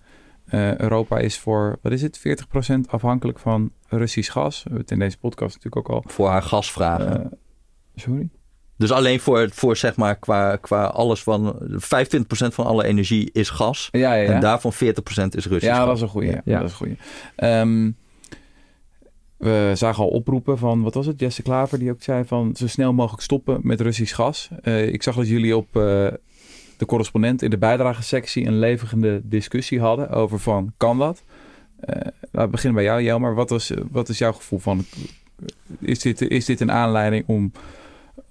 [0.45, 4.55] Eh, Europa is voor, wat is het, 40% afhankelijk van Russisch gas.
[4.55, 6.11] We hebben het in deze podcast natuurlijk ook al.
[6.11, 7.31] Voor haar gasvragen.
[7.95, 8.29] sorry?
[8.77, 11.77] Dus alleen voor, voor zeg maar qua, qua alles van 25%
[12.27, 13.89] van alle energie is gas.
[13.91, 14.33] Ja, ja, ja.
[14.33, 16.31] En daarvan 40% is Russisch ja, dat is een goeie.
[16.31, 16.41] Ja.
[16.45, 16.59] Ja.
[16.59, 16.97] Dat is een.
[17.35, 17.91] Ehm,
[19.37, 22.67] we zagen al oproepen van, wat was het, Jesse Klaver, die ook zei van zo
[22.67, 24.49] snel mogelijk stoppen met Russisch gas.
[24.61, 26.07] Eh, ik zag dat jullie op eh,
[26.77, 31.23] de correspondent in de bijdragesectie een levendige discussie hadden over van, kan dat?
[31.79, 31.95] Eh
[32.35, 33.35] laten we beginnen bij jou, Jelmer.
[33.35, 34.85] Wat, was, wat is jouw gevoel van,
[35.79, 37.51] is dit, is dit een aanleiding om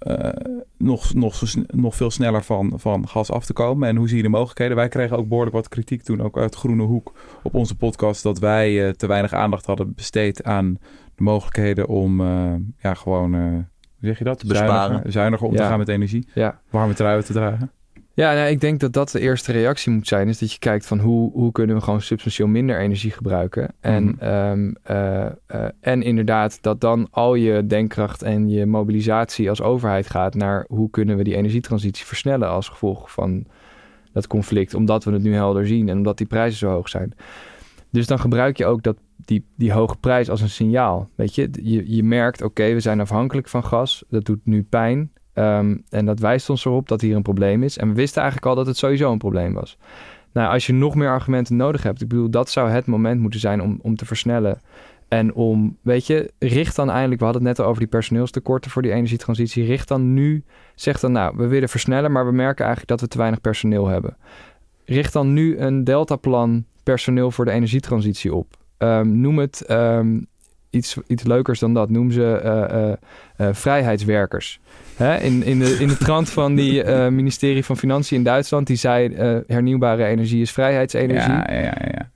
[0.05, 3.89] eh, nog, nog, nog veel sneller van, van gas af te komen?
[3.89, 4.75] En hoe zie je de mogelijkheden?
[4.75, 8.39] Wij kregen ook behoorlijk wat kritiek toen, ook uit Groene Hoek, op onze podcast, dat
[8.39, 10.77] wij eh, te weinig aandacht hadden besteed aan
[11.15, 13.65] de mogelijkheden om eh, ja, gewoon, hoe
[13.99, 14.39] zeg je dat?
[14.39, 14.77] Te besparen.
[14.77, 16.27] Zuiniger, zuiniger om te gaan met energie.
[16.33, 16.59] Ja.
[16.69, 17.71] Warme truien te dragen.
[18.15, 20.27] Ja, nou, ik denk dat dat de eerste reactie moet zijn.
[20.27, 23.73] Is dat je kijkt van hoe, hoe kunnen we gewoon substantieel minder energie gebruiken.
[23.79, 24.19] En, Mhm.
[24.19, 30.09] ehm, eh, eh, en inderdaad dat dan al je denkkracht en je mobilisatie als overheid
[30.09, 33.45] gaat naar hoe kunnen we die energietransitie versnellen als gevolg van
[34.13, 34.73] dat conflict.
[34.73, 37.13] Omdat we het nu helder zien en omdat die prijzen zo hoog zijn.
[37.91, 41.09] Dus dan gebruik je ook dat, die, die hoge prijs als een signaal.
[41.15, 44.03] Weet je, je, je merkt, oké, we zijn afhankelijk van gas.
[44.09, 45.11] Dat doet nu pijn.
[45.35, 47.77] Ehm, en dat wijst ons erop dat hier een probleem is.
[47.77, 49.77] En we wisten eigenlijk al dat het sowieso een probleem was.
[50.33, 53.39] Nou, als je nog meer argumenten nodig hebt, ik bedoel, dat zou het moment moeten
[53.39, 54.61] zijn om, om te versnellen.
[55.07, 58.71] En om, weet je, richt dan eindelijk, we hadden het net al over die personeelstekorten
[58.71, 59.65] voor die energietransitie.
[59.65, 60.43] Richt dan nu,
[60.75, 63.87] zeg dan nou, we willen versnellen, maar we merken eigenlijk dat we te weinig personeel
[63.87, 64.17] hebben.
[64.85, 68.57] Richt dan nu een deltaplan personeel voor de energietransitie op.
[68.77, 70.19] Ehm, noem het ehm,
[70.69, 71.89] iets, iets leukers dan dat.
[71.89, 72.93] Noem ze eh, eh,
[73.37, 74.59] eh, vrijheidswerkers.
[74.95, 75.17] Hè?
[75.17, 78.75] In, in, de, in de trant van die eh, ministerie van Financiën in Duitsland, die
[78.75, 81.31] zei eh, hernieuwbare energie is vrijheidsenergie.
[81.33, 82.11] Ja, ja, ja, ja.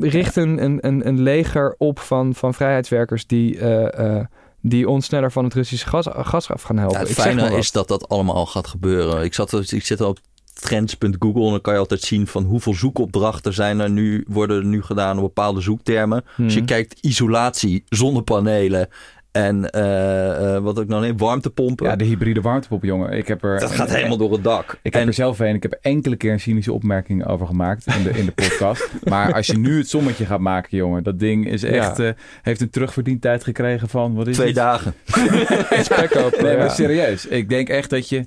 [0.00, 4.24] Richt een, een, een, leger op van, van vrijheidswerkers die, eh, eh,
[4.60, 6.96] die ons sneller van het Russische gas, gas af gaan helpen.
[6.96, 9.24] Ja, het Ik fijne is dat dat allemaal al gaat gebeuren.
[9.24, 10.18] Ik, zat, ik zit al op
[10.60, 14.64] trends.google en dan kan je altijd zien van hoeveel zoekopdrachten zijn er nu, worden er
[14.64, 16.24] nu gedaan op bepaalde zoektermen.
[16.38, 16.68] Als je Mhm.
[16.68, 18.88] kijkt isolatie, zonnepanelen
[19.32, 21.86] en eh, eh, wat ik nou neem, warmtepompen.
[21.86, 23.12] Ja, de hybride warmtepomp, jongen.
[23.12, 24.78] Ik heb er, dat gaat helemaal door het dak.
[24.82, 25.54] Ik heb er zelf een.
[25.54, 28.90] Ik heb enkele keer een cynische opmerking over gemaakt in de, in de podcast.
[29.10, 32.10] maar als je nu het sommetje gaat maken, jongen, dat ding is echt, eh,
[32.42, 34.56] heeft een terugverdientijd gekregen van wat is twee het?
[34.56, 34.94] dagen.
[35.84, 36.58] Spek open, Nee, ja.
[36.58, 37.26] maar serieus.
[37.26, 38.26] Ik denk echt dat je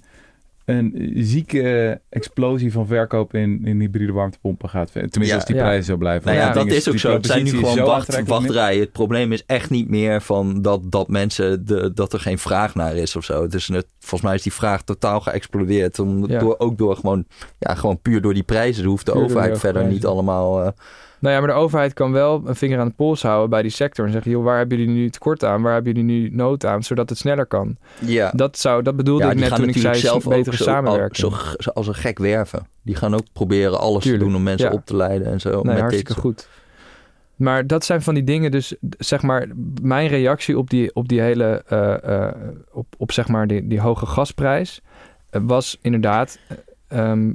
[0.66, 4.92] een zieke explosie van verkoop in, in hybride warmtepompen gaat.
[4.92, 5.36] Tenminste, Ja.
[5.36, 5.62] als die Ja.
[5.62, 6.26] prijzen zo blijven.
[6.26, 7.14] Nou ja, dat is ook zo.
[7.14, 8.80] Het zijn nu gewoon wacht, wachtrijen.
[8.82, 12.76] Het probleem is echt niet meer van dat, dat mensen de, dat er geen vraag
[12.76, 13.42] naar is of zo.
[13.42, 16.00] Het is net, volgens mij is die vraag totaal geëxplodeerd.
[16.00, 17.26] Om, door, ook door gewoon,
[17.60, 18.86] ja, gewoon puur door die prijzen.
[18.86, 20.64] Hoeft de Puur overheid verder niet allemaal.
[20.64, 20.72] eh,
[21.24, 23.72] Nou ja, maar de overheid kan wel een vinger aan de pols houden bij die
[23.72, 24.06] sector.
[24.06, 25.62] En zeggen, joh, waar hebben jullie nu tekort aan?
[25.62, 26.84] Waar hebben jullie nu nood aan?
[26.84, 27.78] Zodat het sneller kan.
[28.00, 28.32] ja.
[28.36, 31.16] Dat, zou, dat bedoelde ja, ik net toen ik zei, zelf betere zo, samenwerking.
[31.16, 32.68] zo, zo als een gek werven.
[32.82, 34.74] Die gaan ook proberen alles Tuurlijk, te doen om mensen ja.
[34.74, 35.50] op te leiden en zo.
[35.50, 36.22] Nee, met hartstikke dit.
[36.22, 36.48] goed.
[37.36, 39.48] Maar dat zijn van die dingen, dus zeg maar,
[39.82, 42.36] mijn reactie op die, op die hele, eh, eh,
[42.72, 44.82] op, op zeg maar die, die hoge gasprijs,
[45.30, 46.58] eh, was inderdaad eh,
[47.00, 47.32] ehm,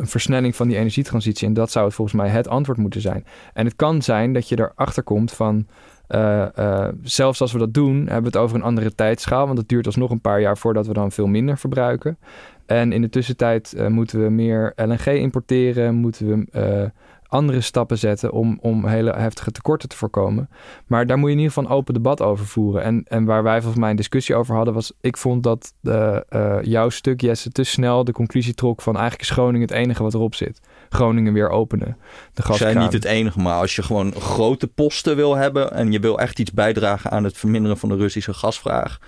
[0.00, 1.46] een versnelling van die energietransitie.
[1.46, 3.24] En dat zou het volgens mij het antwoord moeten zijn.
[3.52, 5.66] En het kan zijn dat je erachter komt van,
[6.06, 9.46] eh, eh, zelfs als we dat doen, hebben we het over een andere tijdschaal.
[9.46, 12.18] Want het duurt alsnog een paar jaar voordat we dan veel minder verbruiken.
[12.66, 16.90] En in de tussentijd eh, moeten we meer LNG importeren, moeten we
[17.30, 20.48] andere stappen zetten om, om hele heftige tekorten te voorkomen.
[20.86, 22.82] Maar daar moet je in ieder geval een open debat over voeren.
[22.82, 26.18] En, en waar wij volgens mij een discussie over hadden, was ik vond dat eh,
[26.62, 30.14] jouw stuk, Jesse, te snel de conclusie trok van eigenlijk is Groningen het enige wat
[30.14, 30.60] erop zit.
[30.88, 31.96] Groningen weer openen.
[32.34, 32.72] De gaskraan.
[32.72, 36.18] zijn niet het enige, maar als je gewoon grote posten wil hebben en je wil
[36.18, 38.98] echt iets bijdragen aan het verminderen van de Russische gasvraag,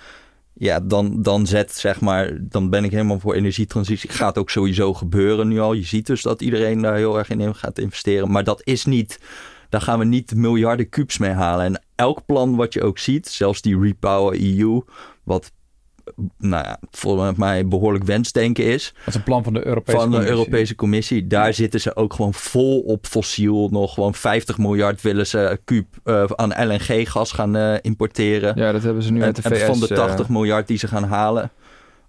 [0.53, 4.09] ja, dan, dan zet zeg maar, dan ben ik helemaal voor energietransitie.
[4.09, 5.73] Gaat ook sowieso gebeuren nu al.
[5.73, 9.19] Je ziet dus dat iedereen daar heel erg in gaat investeren, maar dat is niet,
[9.69, 11.65] daar gaan we niet miljarden kubus mee halen.
[11.65, 14.81] En elk plan wat je ook ziet, zelfs die Repower EU,
[15.23, 15.51] wat
[16.37, 20.05] nou ja, volgens mij behoorlijk wensdenken is Dat is een plan van de Europese van
[20.05, 20.37] de Commissie.
[20.37, 21.27] Europese Commissie.
[21.27, 23.69] Daar zitten ze ook gewoon vol op fossiel.
[23.71, 28.53] Nog gewoon 50 miljard willen ze kuub eh, aan LNG-gas gaan eh, importeren.
[28.55, 29.63] Ja, dat hebben ze nu en, uit de en VS.
[29.63, 31.51] van de eh, 80 miljard die ze gaan halen.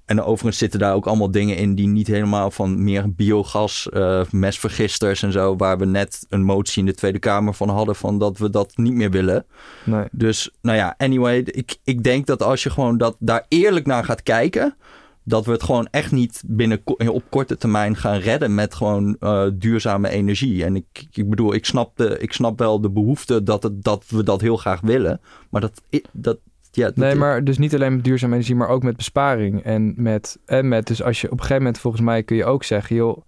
[0.05, 4.20] En overigens zitten daar ook allemaal dingen in die niet helemaal van meer biogas, uh,
[4.30, 8.18] mesvergisters en zo, waar we net een motie in de Tweede Kamer van hadden van
[8.18, 9.46] dat we dat niet meer willen.
[9.84, 10.05] Nee.
[10.12, 14.05] Dus nou ja, anyway, ik, ik denk dat als je gewoon dat, daar eerlijk naar
[14.05, 14.76] gaat kijken,
[15.24, 19.46] dat we het gewoon echt niet binnen op korte termijn gaan redden met gewoon uh,
[19.55, 20.64] duurzame energie.
[20.64, 24.05] En ik, ik bedoel, ik snap, de, ik snap wel de behoefte dat, het, dat
[24.09, 25.82] we dat heel graag willen, maar dat,
[26.12, 26.38] dat,
[26.75, 29.62] ja, nee, maar dus niet alleen met duurzame energie, maar ook met besparing.
[29.62, 32.45] En met, en met, dus als je op een gegeven moment, volgens mij kun je
[32.45, 33.27] ook zeggen, joh,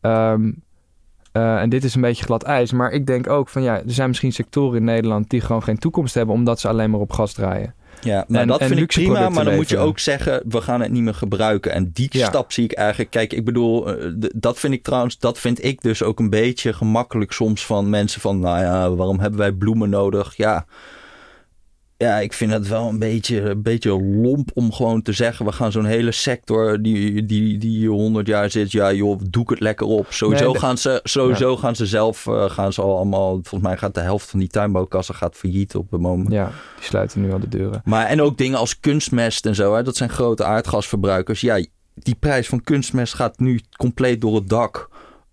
[0.00, 0.62] um,
[1.32, 3.82] uh, en dit is een beetje glad ijs, maar ik denk ook van ja, er
[3.86, 7.12] zijn misschien sectoren in Nederland die gewoon geen toekomst hebben, omdat ze alleen maar op
[7.12, 7.74] gas draaien.
[8.00, 10.90] Ja, maar dat vind ik prima, maar dan moet je ook zeggen, we gaan het
[10.90, 11.72] niet meer gebruiken.
[11.72, 12.26] En die ja.
[12.26, 13.88] stap zie ik eigenlijk, kijk, ik bedoel,
[14.34, 18.20] dat vind ik trouwens, dat vind ik dus ook een beetje gemakkelijk soms van mensen
[18.20, 20.36] van, nou ja, waarom hebben wij bloemen nodig?
[20.36, 20.66] Ja,
[21.98, 25.46] ja, ik vind het wel een beetje, een beetje lomp om gewoon te zeggen...
[25.46, 28.72] we gaan zo'n hele sector die, die, die 100 jaar zit...
[28.72, 30.06] ja joh, doe ik het lekker op.
[30.08, 32.26] Sowieso, gaan, ze, sowieso gaan ze zelf...
[32.26, 33.32] Uh, gaan ze al allemaal...
[33.32, 36.32] volgens mij gaat de helft van die tuinbouwkassen gaat failliet op het moment.
[36.32, 37.82] Ja, die sluiten nu al de deuren.
[37.84, 39.74] Maar en ook dingen als kunstmest en zo.
[39.74, 41.40] Hè, dat zijn grote aardgasverbruikers.
[41.40, 44.88] Ja, die prijs van kunstmest gaat nu compleet door het dak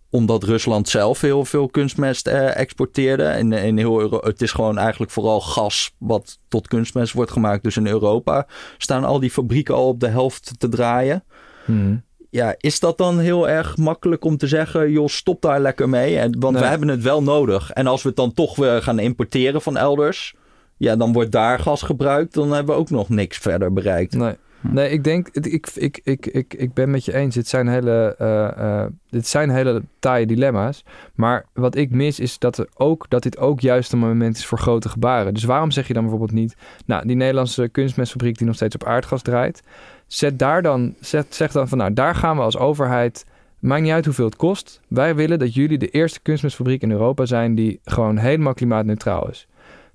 [0.10, 3.24] omdat Rusland zelf heel veel kunstmest eh, exporteerde.
[3.24, 7.64] En in heel Euro het is gewoon eigenlijk vooral gas wat tot kunstmest wordt gemaakt.
[7.64, 8.48] Dus in Europa
[8.78, 11.24] staan al die fabrieken al op de helft te draaien.
[11.66, 12.04] Hmm.
[12.30, 16.30] Ja, is dat dan heel erg makkelijk om te zeggen, joh, stop daar lekker mee?
[16.40, 17.72] Want we hebben het wel nodig.
[17.72, 20.36] En als we het dan toch weer gaan importeren van elders,
[20.78, 22.34] ja, dan wordt daar gas gebruikt.
[22.34, 24.14] Dan hebben we ook nog niks verder bereikt.
[24.14, 24.36] Nee.
[24.72, 27.36] Nee, ik denk, ik, ik, ik, ik, ik ben met je eens.
[27.36, 30.84] Dit zijn hele, uh, dit zijn hele taaie dilemma's.
[31.16, 34.46] Maar wat ik mis is dat, er ook, dat dit ook juist een moment is
[34.46, 35.34] voor grote gebaren.
[35.34, 36.56] Dus waarom zeg je dan bijvoorbeeld niet...
[36.86, 39.64] Nou, die Nederlandse kunstmestfabriek die nog steeds op aardgas draait...
[40.08, 43.26] Zet daar dan, zet, zeg dan van nou, daar gaan we als overheid...
[43.60, 44.82] Maakt niet uit hoeveel het kost.
[44.88, 47.56] Wij willen dat jullie de eerste kunstmestfabriek in Europa zijn...
[47.56, 49.48] die gewoon helemaal klimaatneutraal is.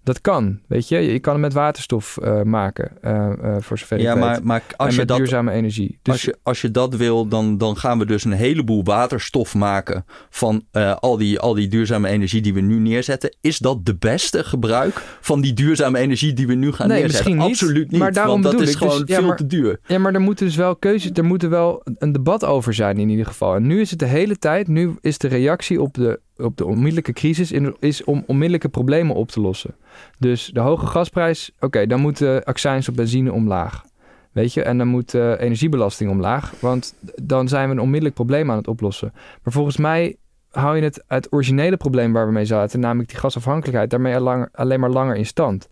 [0.02, 0.98] Dat kan, weet je.
[0.98, 4.22] Je kan het met waterstof uh, maken, uh, uh, voor zover ik ja, weet.
[4.22, 5.98] Maar, maar als en je met dat, duurzame energie.
[6.02, 9.54] Dus, als, je, als je dat wil, dan, dan gaan we dus een heleboel waterstof
[9.54, 10.64] maken van
[10.98, 13.36] al, die, al die duurzame energie die we nu neerzetten.
[13.40, 17.30] Is dat de beste gebruik van die duurzame energie die we nu gaan nee, neerzetten?
[17.30, 18.78] Misschien niet, Absoluut niet, maar daarom want dat is ik.
[18.78, 19.80] Dus gewoon ja, veel maar, te duur.
[19.86, 22.98] Ja, maar er moet dus wel keuze, er moet er wel een debat over zijn
[22.98, 23.54] in ieder geval.
[23.54, 26.64] En nu is het de hele tijd, nu is de reactie op de op de
[26.64, 29.74] onmiddellijke crisis is om onmiddellijke problemen op te lossen.
[30.18, 33.84] Dus de hoge gasprijs, oké, dan moet de accijns op benzine omlaag.
[34.32, 36.52] Weet je, en dan moet de energiebelasting omlaag.
[36.60, 39.10] Want dan zijn we een onmiddellijk probleem aan het oplossen.
[39.14, 40.16] Maar volgens mij
[40.50, 44.16] hou je het, het originele probleem waar we mee zaten, namelijk die gasafhankelijkheid, daarmee
[44.52, 45.68] alleen maar langer in stand.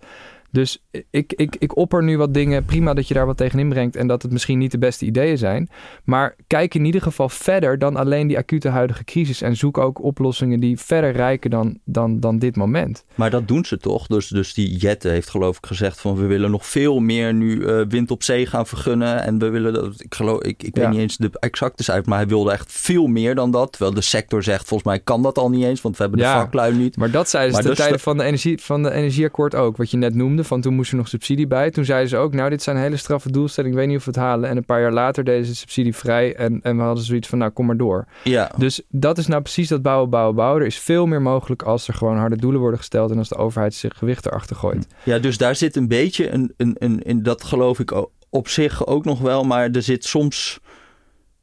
[0.50, 2.64] Dus ik, ik, ik opper nu wat dingen.
[2.64, 5.38] Prima dat je daar wat tegen inbrengt en dat het misschien niet de beste ideeën
[5.38, 5.68] zijn.
[6.04, 9.42] Maar kijk in ieder geval verder dan alleen die acute huidige crisis.
[9.42, 13.04] En zoek ook oplossingen die verder reiken dan, dan, dan dit moment.
[13.14, 14.06] Maar dat doen ze toch?
[14.06, 17.56] Dus, dus die Jette heeft geloof ik gezegd van we willen nog veel meer nu
[17.56, 19.22] uh, wind op zee gaan vergunnen.
[19.22, 20.82] En we willen dat, ik geloof, ik, ik ja.
[20.82, 23.72] weet niet eens de exacte cijfers, maar hij wilde echt veel meer dan dat.
[23.72, 26.26] Terwijl de sector zegt volgens mij kan dat al niet eens, want we hebben de
[26.26, 26.96] ja, vaklui niet.
[26.96, 29.76] Maar dat zeiden ze de dus tijden van de, energie, van de energieakkoord ook.
[29.76, 31.70] Wat je net noemde van toen moest er nog subsidie bij.
[31.70, 33.76] Toen zeiden ze ook, nou, dit zijn hele straffe doelstellingen.
[33.76, 34.48] Ik weet niet of we het halen.
[34.48, 36.34] En een paar jaar later deden ze subsidie vrij.
[36.36, 38.06] En, en we hadden zoiets van, nou, kom maar door.
[38.24, 38.50] Ja.
[38.56, 40.60] Dus dat is nou precies dat bouwen, bouwen, bouwen.
[40.60, 43.10] Er is veel meer mogelijk als er gewoon harde doelen worden gesteld.
[43.10, 44.86] En als de overheid zich gewicht erachter gooit.
[45.04, 48.86] Ja, dus daar zit een beetje een, een, een, een dat geloof ik op zich
[48.86, 49.44] ook nog wel.
[49.44, 50.58] Maar er zit soms...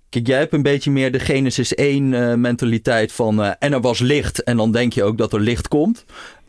[0.09, 3.39] Kijk, jij hebt een beetje meer de Genesis 1 uh, mentaliteit van...
[3.39, 6.05] Uh, en er was licht en dan denk je ook dat er licht komt.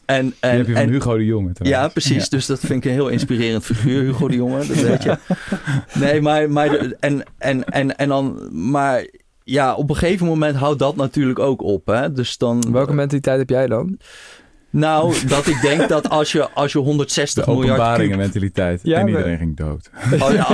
[0.06, 1.52] En, en, Die heb je van en, Hugo de Jonge.
[1.52, 1.82] Trouwens.
[1.82, 2.22] Ja, precies.
[2.22, 2.28] Ja.
[2.28, 4.66] Dus dat vind ik een heel inspirerend figuur, Hugo de Jonge.
[4.66, 5.16] Dat weet je.
[5.94, 9.06] Nee, maar, maar, en, en, en, en dan, maar
[9.44, 11.86] ja, op een gegeven moment houdt dat natuurlijk ook op.
[11.86, 12.12] Hè?
[12.12, 13.98] Dus dan, Welke mentaliteit heb jij dan?
[14.70, 18.16] Nou, dat ik denk dat als je, als je 160 de miljard kuub...
[18.16, 18.80] mentaliteit.
[18.82, 19.90] Ja, en iedereen ging dood.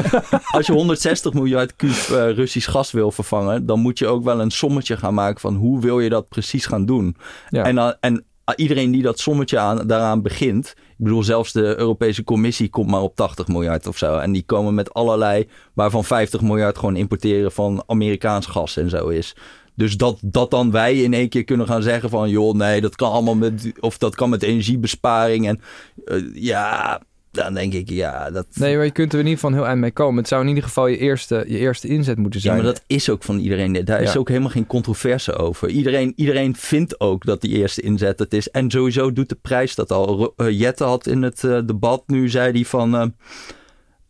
[0.57, 3.67] Als je 160 miljard kuub uh, Russisch gas wil vervangen...
[3.67, 5.55] dan moet je ook wel een sommetje gaan maken van...
[5.55, 7.17] hoe wil je dat precies gaan doen?
[7.49, 7.65] Ja.
[7.65, 8.25] En, uh, en
[8.57, 10.75] iedereen die dat sommetje aan, daaraan begint.
[10.77, 14.19] Ik bedoel, zelfs de Europese Commissie komt maar op 80 miljard of zo.
[14.19, 19.09] En die komen met allerlei, waarvan 50 miljard gewoon importeren van Amerikaans gas en zo
[19.09, 19.37] is.
[19.75, 22.31] Dus dat, dat dan wij in één keer kunnen gaan zeggen van...
[22.31, 23.73] joh, nee, dat kan allemaal met...
[23.81, 25.47] of dat kan met energiebesparing.
[25.47, 25.61] En
[26.05, 27.01] uh, ja,
[27.33, 28.47] dan denk ik, ja, dat...
[28.55, 30.17] Nee, maar je kunt er in ieder geval heel eind mee komen.
[30.17, 32.57] Het zou in ieder geval je eerste, je eerste inzet moeten zijn.
[32.57, 33.85] Ja, maar dat is ook van iedereen.
[33.85, 35.69] Daar is ook helemaal geen controverse over.
[35.69, 38.51] Iedereen, iedereen vindt ook dat die eerste inzet het is.
[38.51, 40.35] En sowieso doet de prijs dat al.
[40.37, 43.15] Uh, Jette had in het uh, debat nu, zei hij van...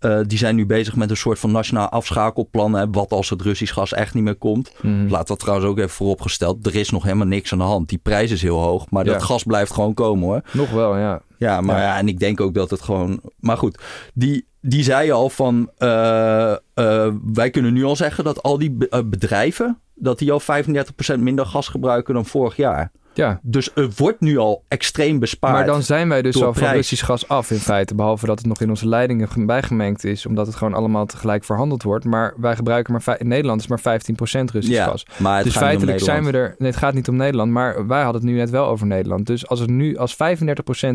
[0.02, 2.72] Eh, die zijn nu bezig met een soort van nationaal afschakelplan.
[2.74, 4.72] Hè, wat als het Russisch gas echt niet meer komt.
[4.82, 5.08] Mhm.
[5.08, 6.66] Laat dat trouwens ook even vooropgesteld.
[6.66, 7.88] Er is nog helemaal niks aan de hand.
[7.88, 8.90] Die prijs is heel hoog.
[8.90, 9.12] Maar Ja.
[9.12, 10.40] dat gas blijft gewoon komen hoor.
[10.52, 11.22] Nog wel, ja.
[11.38, 11.98] Ja, maar ja.
[11.98, 13.20] en ik denk ook dat het gewoon.
[13.40, 13.78] Maar goed,
[14.14, 15.70] die, die zei al van.
[15.78, 19.78] eh, eh, wij kunnen nu al zeggen dat al die be- bedrijven.
[19.94, 22.92] dat die al 35% minder gas gebruiken dan vorig jaar.
[23.14, 25.54] Ja, Dus er wordt nu al extreem bespaard.
[25.54, 26.68] maar dan zijn wij dus al van.
[26.68, 27.94] Russisch gas af in feite.
[27.94, 30.26] Behalve dat het nog in onze leidingen ge- bijgemengd is.
[30.26, 32.04] Omdat het gewoon allemaal tegelijk verhandeld wordt.
[32.04, 33.20] Maar wij gebruiken maar...
[33.20, 33.82] In Nederland is maar 15%
[34.22, 35.06] Russisch ja, gas.
[35.18, 36.54] maar het dus feitelijk zijn we er...
[36.58, 37.50] Nee, het gaat niet om Nederland.
[37.52, 39.26] Maar wij hadden het nu net wel over Nederland.
[39.26, 40.18] Dus als het nu als 35%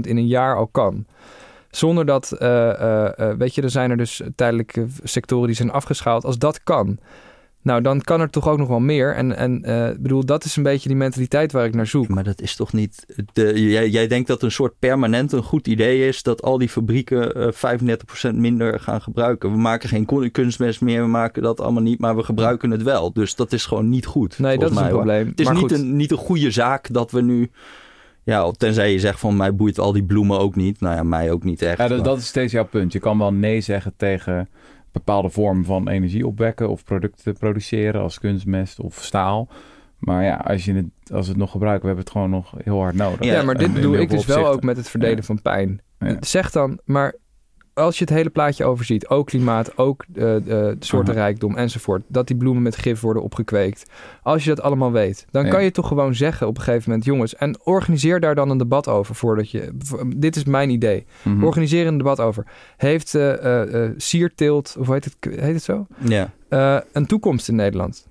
[0.01, 1.05] in een jaar al kan...
[1.70, 2.32] Zonder dat...
[2.32, 6.26] eh, eh, eh, weet je, er zijn er dus tijdelijke sectoren die zijn afgeschaald.
[6.26, 6.97] Als dat kan...
[7.68, 9.15] Nou, dan kan er toch ook nog wel meer.
[9.15, 12.07] En, en eh, ik bedoel, dat is een beetje die mentaliteit waar ik naar zoek.
[12.07, 13.05] Maar dat is toch niet.
[13.34, 16.24] De, jij, jij denkt dat een soort permanent een goed idee is.
[16.24, 17.76] dat al die fabrieken eh
[18.32, 19.51] 35% minder gaan gebruiken.
[19.51, 21.99] We maken geen kun- kunstmest meer, we maken dat allemaal niet.
[21.99, 23.13] maar we gebruiken het wel.
[23.13, 24.39] Dus dat is gewoon niet goed.
[24.39, 25.01] Nee, dat is een mij, hoor.
[25.01, 25.28] probleem.
[25.28, 27.49] Het is maar niet goed, een, niet een goede zaak dat we nu.
[28.24, 30.80] Ja, tenzij je zegt van mij boeit al die bloemen ook niet.
[30.82, 31.78] Nou ja, mij ook niet echt.
[31.78, 32.93] Ja, dat, maar- dat is steeds jouw punt.
[32.93, 34.49] Je kan wel nee zeggen tegen
[34.98, 39.50] bepaalde vormen van energie opwekken of producten produceren als kunstmest of staal.
[39.98, 42.54] Maar ja, als, je het, als we het nog gebruiken, we hebben het gewoon nog
[42.64, 43.24] heel hard nodig.
[43.24, 45.24] Ja, maar dit bedoel heel ik dus wel ook met het verdelen Ja.
[45.24, 45.82] van pijn.
[46.00, 46.18] Ja.
[46.20, 47.16] Zeg dan, maar
[47.78, 52.36] als je het hele plaatje overziet, ook klimaat, ook eh, eh, soortenrijkdom enzovoort, dat die
[52.38, 53.86] bloemen met gif worden opgekweekt.
[54.24, 55.52] Als je dat allemaal weet, dan Ja.
[55.52, 58.58] kan je toch gewoon zeggen op een gegeven moment, jongens, en organiseer daar dan een
[58.58, 59.72] debat over voordat je.
[60.16, 61.06] Dit is mijn idee.
[61.24, 61.44] Mhm.
[61.44, 62.46] Organiseer een debat over.
[62.78, 65.88] Heeft eh eh, sierteelt, of hoe heet het, heet het zo?
[66.00, 66.34] Ja.
[66.92, 68.07] een toekomst in Nederland?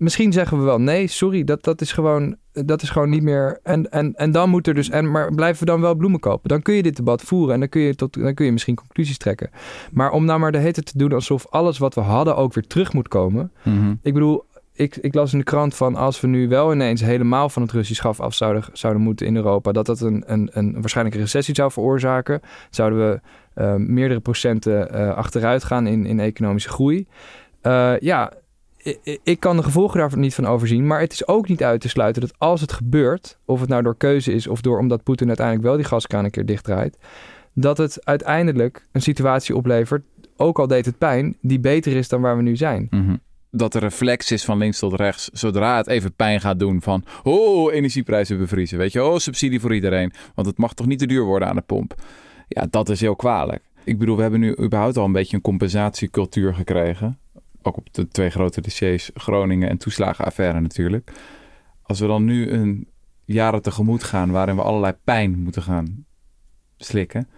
[0.00, 3.60] Misschien zeggen we wel nee, sorry, dat, dat, is, gewoon, dat is gewoon niet meer.
[3.62, 4.90] En, en, en dan moet er dus.
[4.90, 6.48] En, maar blijven we dan wel bloemen kopen?
[6.48, 8.74] Dan kun je dit debat voeren en dan kun je, tot, dan kun je misschien
[8.74, 9.50] conclusies trekken.
[9.92, 12.66] Maar om nou maar de hete te doen alsof alles wat we hadden ook weer
[12.66, 13.52] terug moet komen.
[13.62, 13.94] Mhm.
[14.02, 17.48] Ik bedoel, ik, ik las in de krant van als we nu wel ineens helemaal
[17.48, 20.72] van het Russisch gas af zouden, zouden moeten in Europa, dat dat een, een, een
[20.72, 22.40] waarschijnlijk een recessie zou veroorzaken.
[22.70, 23.20] Zouden we
[23.54, 27.06] eh, meerdere procenten eh, achteruit gaan in, in economische groei.
[27.60, 28.32] Eh, ja,
[29.22, 30.86] ik kan de gevolgen daar niet van overzien.
[30.86, 33.82] Maar het is ook niet uit te sluiten dat als het gebeurt, of het nou
[33.82, 36.98] door keuze is of door omdat Poetin uiteindelijk wel die gaskraan een keer dichtdraait,
[37.52, 40.02] dat het uiteindelijk een situatie oplevert,
[40.36, 42.86] ook al deed het pijn, die beter is dan waar we nu zijn.
[42.90, 43.16] Mhm.
[43.50, 47.04] Dat de reflex is van links tot rechts, zodra het even pijn gaat doen van,
[47.22, 51.06] oh, energieprijzen bevriezen, weet je, oh, subsidie voor iedereen, want het mag toch niet te
[51.06, 51.94] duur worden aan de pomp.
[52.48, 53.62] Ja, dat is heel kwalijk.
[53.84, 57.18] Ik bedoel, we hebben nu überhaupt al een beetje een compensatiecultuur gekregen.
[57.62, 61.10] Ook op de twee grote dossiers, Groningen en toeslagenaffaire natuurlijk.
[61.82, 62.88] Als we dan nu een
[63.24, 66.04] jaren tegemoet gaan waarin we allerlei pijn moeten gaan
[66.76, 67.28] slikken.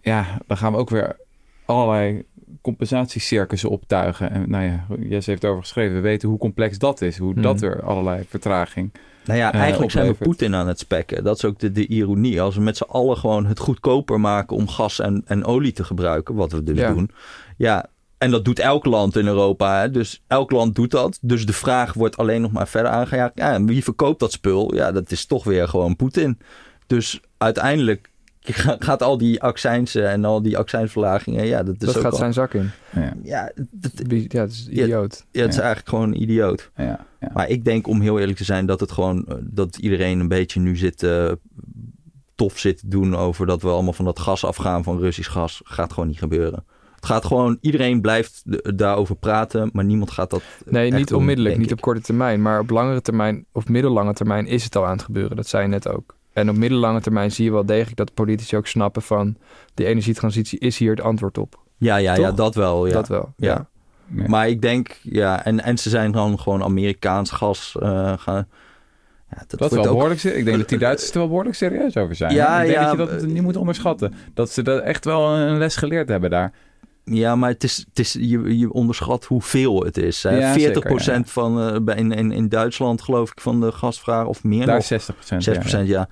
[0.00, 1.16] Ja, dan gaan we ook weer
[1.64, 2.24] allerlei
[2.60, 4.30] compensatiecircussen optuigen.
[4.30, 5.94] En nou ja, Jesse heeft over geschreven.
[5.94, 7.18] We weten hoe complex dat is.
[7.18, 7.64] Hoe dat Mhm.
[7.64, 8.92] weer allerlei vertraging.
[9.24, 10.14] Nou ja, eh, eigenlijk zijn we.
[10.14, 11.24] Poetin aan het spekken.
[11.24, 12.40] Dat is ook de, de ironie.
[12.42, 15.84] Als we met z'n allen gewoon het goedkoper maken om gas en, en olie te
[15.84, 16.92] gebruiken, wat we dus Ja.
[16.92, 17.10] doen.
[17.56, 17.86] Ja,
[18.24, 19.80] en dat doet elk land in Europa.
[19.80, 19.90] Hè?
[19.90, 21.18] Dus elk land doet dat.
[21.20, 23.32] Dus de vraag wordt alleen nog maar verder aangejaagd.
[23.34, 24.74] Ja, en wie verkoopt dat spul?
[24.74, 26.38] Ja, dat is toch weer gewoon Poetin.
[26.86, 28.10] Dus uiteindelijk
[28.40, 32.12] ga- gaat al die accijnsen en al die accijnsverlagingen, ja, dat is dat ook gaat
[32.12, 32.70] al- zijn zak in.
[32.94, 33.90] Ja, Ja, dat,
[34.28, 35.24] Ja, het is idioot.
[35.30, 35.62] ja, het is Ja.
[35.62, 36.70] eigenlijk gewoon een idioot.
[36.76, 37.30] ja, ja.
[37.34, 40.28] Maar ik denk, om heel eerlijk te zijn, dat het gewoon eh, dat iedereen een
[40.28, 41.30] beetje nu zit eh,
[42.34, 45.60] tof zit te doen over dat we allemaal van dat gas afgaan van Russisch gas.
[45.64, 46.64] Gaat gewoon niet gebeuren.
[47.04, 48.42] Het gaat gewoon, iedereen blijft
[48.78, 50.42] daarover praten, maar niemand gaat dat.
[50.64, 52.42] Nee, echt niet doen, onmiddellijk, niet op korte termijn.
[52.42, 55.36] Maar op langere termijn, of middellange termijn, is het al aan het gebeuren.
[55.36, 56.16] Dat zei je net ook.
[56.32, 59.36] En op middellange termijn zie je wel degelijk dat politici ook snappen van...
[59.74, 61.58] de energietransitie is hier het antwoord op.
[61.76, 62.86] Ja, ja, ja, dat wel.
[62.86, 62.92] Ja.
[62.92, 63.66] Dat wel, ja.
[64.08, 68.46] Maar ik denk, ja, en, en ze zijn dan gewoon Amerikaans gas eh, gaan.
[69.30, 71.18] Ja, dat Dat is wordt wel ook behoorlijk ser- Ik denk dat die Duitsers er
[71.18, 72.34] wel behoorlijk serieus over zijn.
[72.34, 74.14] Ja, ik denk ja, dat je dat niet moet onderschatten.
[74.34, 76.52] Dat ze dat echt wel een les geleerd hebben daar.
[77.04, 80.22] Ja, maar het is, het is, je, je onderschat hoeveel het is.
[80.22, 80.38] Hè?
[80.38, 81.22] Ja, 40% zeker, ja.
[81.24, 84.58] van eh, bij- in, in, in Duitsland, geloof ik, van de gasvraag of meer.
[84.66, 84.82] Daar nog.
[84.82, 85.74] is 60 procent.
[85.84, 86.08] 6%, ja.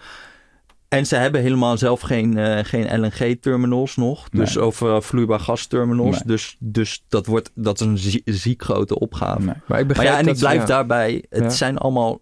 [0.88, 4.28] En ze hebben helemaal zelf geen, eh, geen LNG-terminals nog.
[4.28, 4.64] Dus Nee.
[4.64, 6.14] over uh, vloeibaar gasterminals.
[6.14, 6.22] Nee.
[6.26, 9.42] Dus, dus dat, wordt, dat is een zie- ziek grote opgave.
[9.44, 9.54] Nee.
[9.66, 11.24] Maar ik Maar ja, en dat ik blijf daarbij.
[11.28, 12.18] Het zijn allemaal,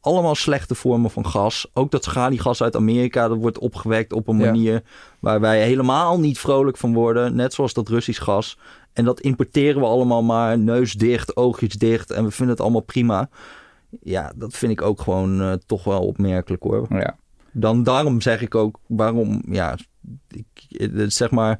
[0.00, 1.66] allemaal slechte vormen van gas.
[1.72, 4.44] Ook dat schaliegas uit Amerika, dat wordt opgewekt op een Ja.
[4.44, 4.82] manier
[5.18, 7.34] waar wij helemaal niet vrolijk van worden.
[7.36, 8.58] Net zoals dat Russisch gas.
[8.92, 12.10] En dat importeren we allemaal maar neus dicht, oogjes dicht.
[12.10, 13.28] En we vinden het allemaal prima.
[14.02, 16.86] Ja, dat vind ik ook gewoon eh, toch wel opmerkelijk hoor.
[16.90, 17.16] Ja.
[17.52, 19.76] Dan daarom zeg ik ook, waarom, ja,
[20.28, 21.58] ik, eh, zeg maar,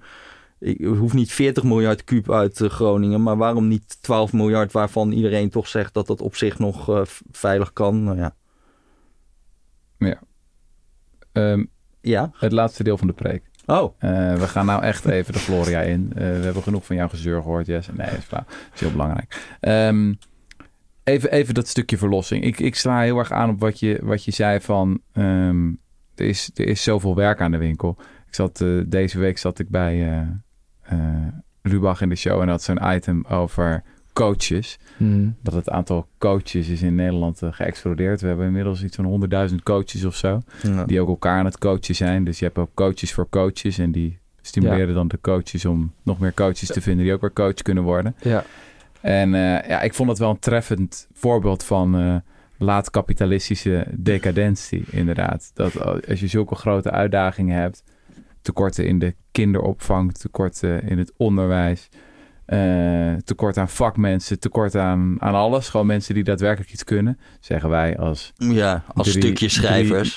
[0.61, 5.13] ik hoef niet 40 miljard kuub uit eh, Groningen, maar waarom niet 12 miljard waarvan
[5.13, 8.05] iedereen toch zegt dat dat op zich nog eh, veilig kan?
[8.05, 8.35] Nou ja.
[11.33, 11.65] Ehm,
[12.01, 12.31] Ja.
[12.35, 13.43] het laatste deel van de preek.
[13.67, 13.95] Oh.
[13.99, 16.11] Eh, we gaan nou echt even de Gloria in.
[16.15, 17.93] We hebben genoeg van jouw gezeur gehoord, Jesse.
[17.93, 18.29] Nee, dat is.
[18.29, 18.45] Dat
[18.75, 19.57] is heel belangrijk.
[19.61, 20.15] Ehm,
[21.05, 22.45] even, even dat stukje verlossing.
[22.45, 25.01] Ik, ik sla heel erg aan op wat je, wat je zei van...
[25.13, 25.69] ehm,
[26.15, 27.97] er, is, er is zoveel werk aan de winkel.
[28.27, 30.27] Ik zat, deze week zat ik bij
[31.63, 32.41] Lubach in de show...
[32.41, 33.83] en had zo'n item over
[34.13, 34.79] coaches.
[34.97, 35.29] Mhm.
[35.43, 38.21] Dat het aantal coaches is in Nederland eh, geëxplodeerd.
[38.21, 40.85] We hebben inmiddels iets van 100.000 coaches of zo Ja.
[40.85, 42.25] die ook elkaar aan het coachen zijn.
[42.25, 46.19] Dus je hebt ook coaches voor coaches en die stimuleren dan de coaches om nog
[46.19, 48.15] meer coaches te vinden die ook weer coach kunnen worden.
[48.21, 48.45] Ja.
[49.01, 52.17] En eh, ja, ik vond het wel een treffend voorbeeld van eh
[52.91, 55.51] kapitalistische decadentie, inderdaad.
[55.55, 57.83] Dat als je zulke grote uitdagingen hebt,
[58.49, 61.89] tekorten in de kinderopvang, tekorten in het onderwijs,
[62.45, 65.69] eh, tekort aan vakmensen, tekort aan, aan alles.
[65.69, 70.15] Gewoon mensen die daadwerkelijk iets kunnen, zeggen wij als ja, als drie- stukje schrijvers.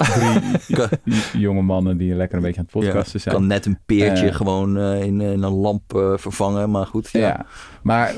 [1.03, 3.35] drie jonge mannen die lekker een beetje aan het podcasten zijn.
[3.35, 4.35] kan net een peertje Eh.
[4.35, 5.83] gewoon eh, in, in een lamp
[6.15, 7.09] vervangen, maar goed.
[7.11, 7.19] Ja.
[7.19, 7.45] Ja,
[7.83, 8.13] maar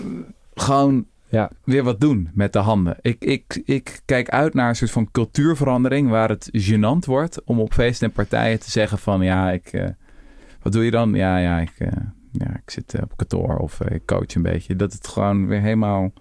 [0.54, 1.50] gewoon Ja.
[1.64, 2.98] weer wat doen met de handen.
[3.02, 7.60] Ik, ik, ik kijk uit naar een soort van cultuurverandering waar het gênant wordt om
[7.60, 9.72] op feesten en partijen te zeggen van ja, ik,
[10.64, 11.14] wat doe je dan?
[11.14, 11.92] Ja, ja, ik, eh,
[12.32, 14.76] ja, ik zit eh, op kantoor of eh, ik coach een beetje.
[14.76, 16.14] Dat het gewoon weer helemaal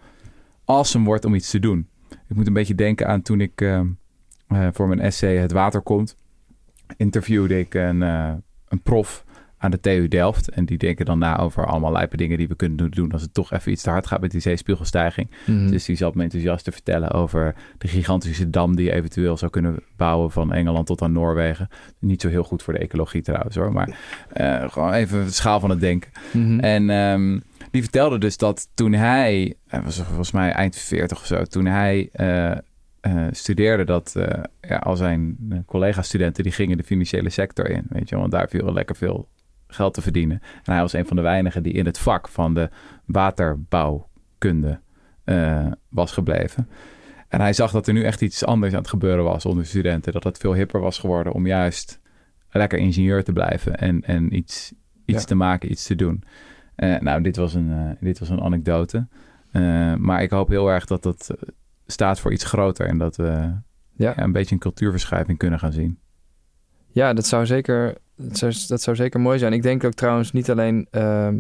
[0.65, 1.89] awesome wordt om iets te doen.
[2.29, 3.81] Ik moet een beetje denken aan toen ik eh,
[4.47, 6.17] eh, voor mijn essay Het Water Komt,
[6.97, 9.25] interviewde ik een, een prof
[9.63, 10.51] aan de TU Delft.
[10.51, 13.35] En die denken dan na over allemaal lijpe dingen die we kunnen doen als het
[13.35, 15.31] toch even iets te hard gaat met die zeespiegelstijging.
[15.47, 15.71] Mhm.
[15.71, 19.51] Dus die zat me enthousiast te vertellen over de gigantische dam die je eventueel zou
[19.51, 21.69] kunnen bouwen van Engeland tot aan Noorwegen.
[21.99, 23.97] Niet zo heel goed voor de ecologie trouwens hoor, maar
[24.33, 26.11] eh, gewoon even de schaal van het denken.
[26.33, 26.59] Mhm.
[26.59, 27.39] En ehm,
[27.71, 31.67] die vertelde dus dat toen hij, hij was volgens mij eind 40 of zo, toen
[31.67, 32.57] hij eh,
[33.03, 37.85] eh, studeerde, dat eh, ja, al zijn eh, collega-studenten die gingen de financiële sector in,
[37.89, 39.29] weet je, want daar viel lekker veel
[39.73, 40.41] geld te verdienen.
[40.65, 42.71] En hij was een van de weinigen die in het vak van de
[43.05, 44.81] waterbouwkunde
[45.25, 46.69] eh, was gebleven.
[47.29, 50.13] En hij zag dat er nu echt iets anders aan het gebeuren was onder studenten.
[50.13, 52.01] Dat het veel hipper was geworden om juist
[52.51, 54.73] lekker ingenieur te blijven en, en iets,
[55.05, 55.27] iets Ja.
[55.27, 56.23] te maken, iets te doen.
[56.75, 59.07] Eh, nou, dit was een, eh, dit was een anekdote.
[59.99, 61.31] Maar ik hoop heel erg dat dat
[61.87, 63.61] staat voor iets groter en dat we Ja.
[63.97, 65.99] ja, een beetje een cultuurverschuiving kunnen gaan zien.
[66.89, 69.53] Ja, dat zou zeker, dat zou, dat zou zeker mooi zijn.
[69.53, 71.37] Ik denk ook trouwens niet alleen ehm,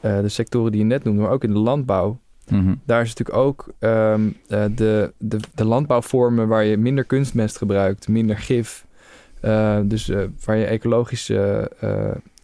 [0.00, 2.18] eh, de sectoren die je net noemde, maar ook in de landbouw.
[2.48, 2.74] Mhm.
[2.84, 8.08] Daar is natuurlijk ook ehm, eh, de, de, de landbouwvormen waar je minder kunstmest gebruikt,
[8.08, 8.86] minder gif.
[9.40, 10.12] eh, dus
[10.44, 11.32] waar je ecologisch,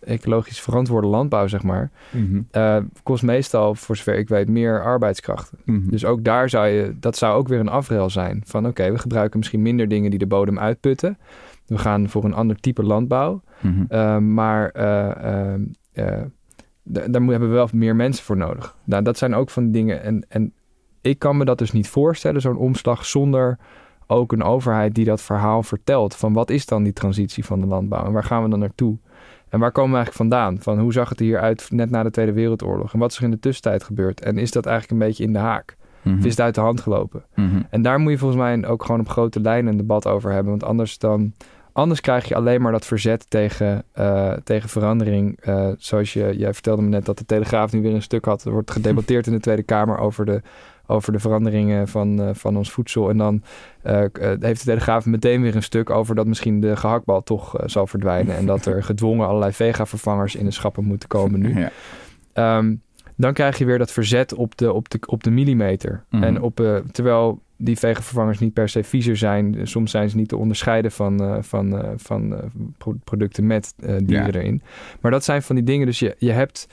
[0.01, 2.83] ecologisch verantwoorde landbouw, zeg maar, Mhm.
[3.03, 5.59] kost meestal, voor zover ik weet, meer arbeidskrachten.
[5.65, 5.91] Mhm.
[5.91, 8.43] Dus ook daar zou je, dat zou ook weer een afrail zijn.
[8.47, 11.19] Van oké, we gebruiken misschien minder dingen die de bodem uitputten.
[11.67, 13.43] We gaan voor een ander type landbouw.
[13.61, 13.85] Mhm.
[13.89, 15.55] Uh, maar uh,
[15.95, 16.21] uh,
[16.93, 18.77] d- daar hebben we wel meer mensen voor nodig.
[18.85, 20.03] Nou, dat zijn ook van die dingen.
[20.03, 20.53] En, en
[21.01, 23.59] ik kan me dat dus niet voorstellen, zo'n omslag, zonder
[24.07, 26.17] ook een overheid die dat verhaal vertelt.
[26.17, 28.97] Van wat is dan die transitie van de landbouw en waar gaan we dan naartoe?
[29.49, 30.59] En waar komen we eigenlijk vandaan?
[30.61, 32.93] Van hoe zag het er hier uit net na de Tweede Wereldoorlog?
[32.93, 34.21] En wat is er in de tussentijd gebeurd?
[34.21, 35.77] En is dat eigenlijk een beetje in de haak?
[36.05, 36.19] Mhm.
[36.19, 37.25] Of is het uit de hand gelopen?
[37.35, 37.61] Mhm.
[37.71, 40.51] En daar moet je volgens mij ook gewoon op grote lijnen een debat over hebben.
[40.51, 41.33] Want anders dan.
[41.73, 45.41] Anders krijg je alleen maar dat verzet tegen, eh, tegen verandering.
[45.41, 48.45] Eh, zoals je, jij vertelde me net dat de Telegraaf nu weer een stuk had.
[48.45, 50.43] Er wordt gedebatteerd in de Tweede Kamer over de,
[50.87, 53.11] over de veranderingen van, eh, van ons voedsel.
[53.11, 53.43] En dan
[54.41, 58.37] heeft de Telegraaf meteen weer een stuk over dat misschien de gehaktbal toch zal verdwijnen.
[58.37, 61.59] En dat er gedwongen allerlei vega-vervangers in de schappen moeten komen nu.
[61.59, 61.71] Ja.
[62.33, 62.75] Ehm,
[63.17, 66.05] dan krijg je weer dat verzet op de, op de, op de millimeter.
[66.11, 66.23] Mhm.
[66.23, 69.67] En op, eh, terwijl die vegenvervangers niet per se viezer zijn.
[69.67, 72.45] Soms zijn ze niet te onderscheiden van, eh, van, eh, van eh,
[72.79, 74.33] pro- producten met eh, dieren Ja.
[74.41, 74.63] erin.
[75.01, 75.87] Maar dat zijn van die dingen.
[75.87, 76.67] Dus je, je hebt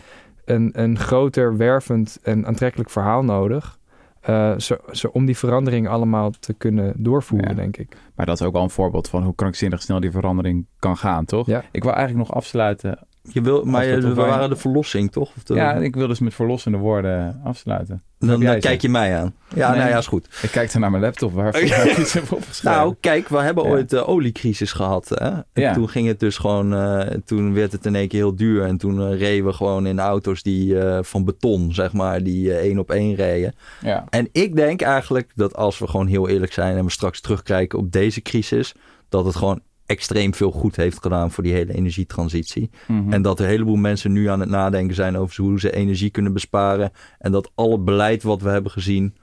[0.46, 3.80] een, een groter, wervend en aantrekkelijk verhaal nodig.
[4.22, 7.56] eh, zo, zo, om die verandering allemaal te kunnen doorvoeren, Ja.
[7.56, 7.96] denk ik.
[8.16, 11.26] Maar dat is ook wel een voorbeeld van hoe krankzinnig snel die verandering kan gaan,
[11.26, 11.48] toch?
[11.48, 11.64] Ja.
[11.72, 13.08] Ik wil eigenlijk nog afsluiten.
[13.24, 15.32] Je wil, maar je, we waren de verlossing, toch?
[15.38, 18.04] Of de- Ja, ik wil dus met verlossende woorden afsluiten.
[18.20, 19.34] dan, dan kijk je mij aan.
[19.56, 19.78] Ja, Nee.
[19.80, 20.28] nou ja, is goed.
[20.42, 22.80] Ik kijk naar mijn laptop waar ik iets heb opgeschreven.
[22.80, 23.70] Nou, kijk, we hebben Ja.
[23.70, 25.10] ooit de oliecrisis gehad.
[25.10, 25.26] Hè?
[25.30, 25.74] En Ja.
[25.74, 28.64] toen ging het dus gewoon, eh, toen werd het in één keer heel duur.
[28.66, 32.54] En toen eh, reden we gewoon in auto's die eh, van beton, zeg maar, die
[32.58, 33.54] één op één reden.
[33.82, 34.06] ja.
[34.10, 37.80] En ik denk eigenlijk dat als we gewoon heel eerlijk zijn en we straks terugkijken
[37.80, 38.74] op deze crisis,
[39.10, 39.62] dat het gewoon
[39.92, 42.70] extreem veel goed heeft gedaan voor die hele energietransitie.
[42.88, 43.14] Mhm.
[43.14, 46.10] En dat er een heleboel mensen nu aan het nadenken zijn over hoe ze energie
[46.10, 46.92] kunnen besparen.
[47.20, 49.16] En dat al het beleid wat we hebben gezien,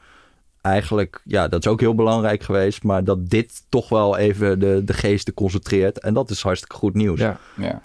[0.60, 2.82] eigenlijk, ja, dat is ook heel belangrijk geweest.
[2.82, 5.98] Maar dat dit toch wel even de, de geesten concentreert.
[5.98, 7.20] En dat is hartstikke goed nieuws.
[7.20, 7.38] Ja.
[7.56, 7.82] ja.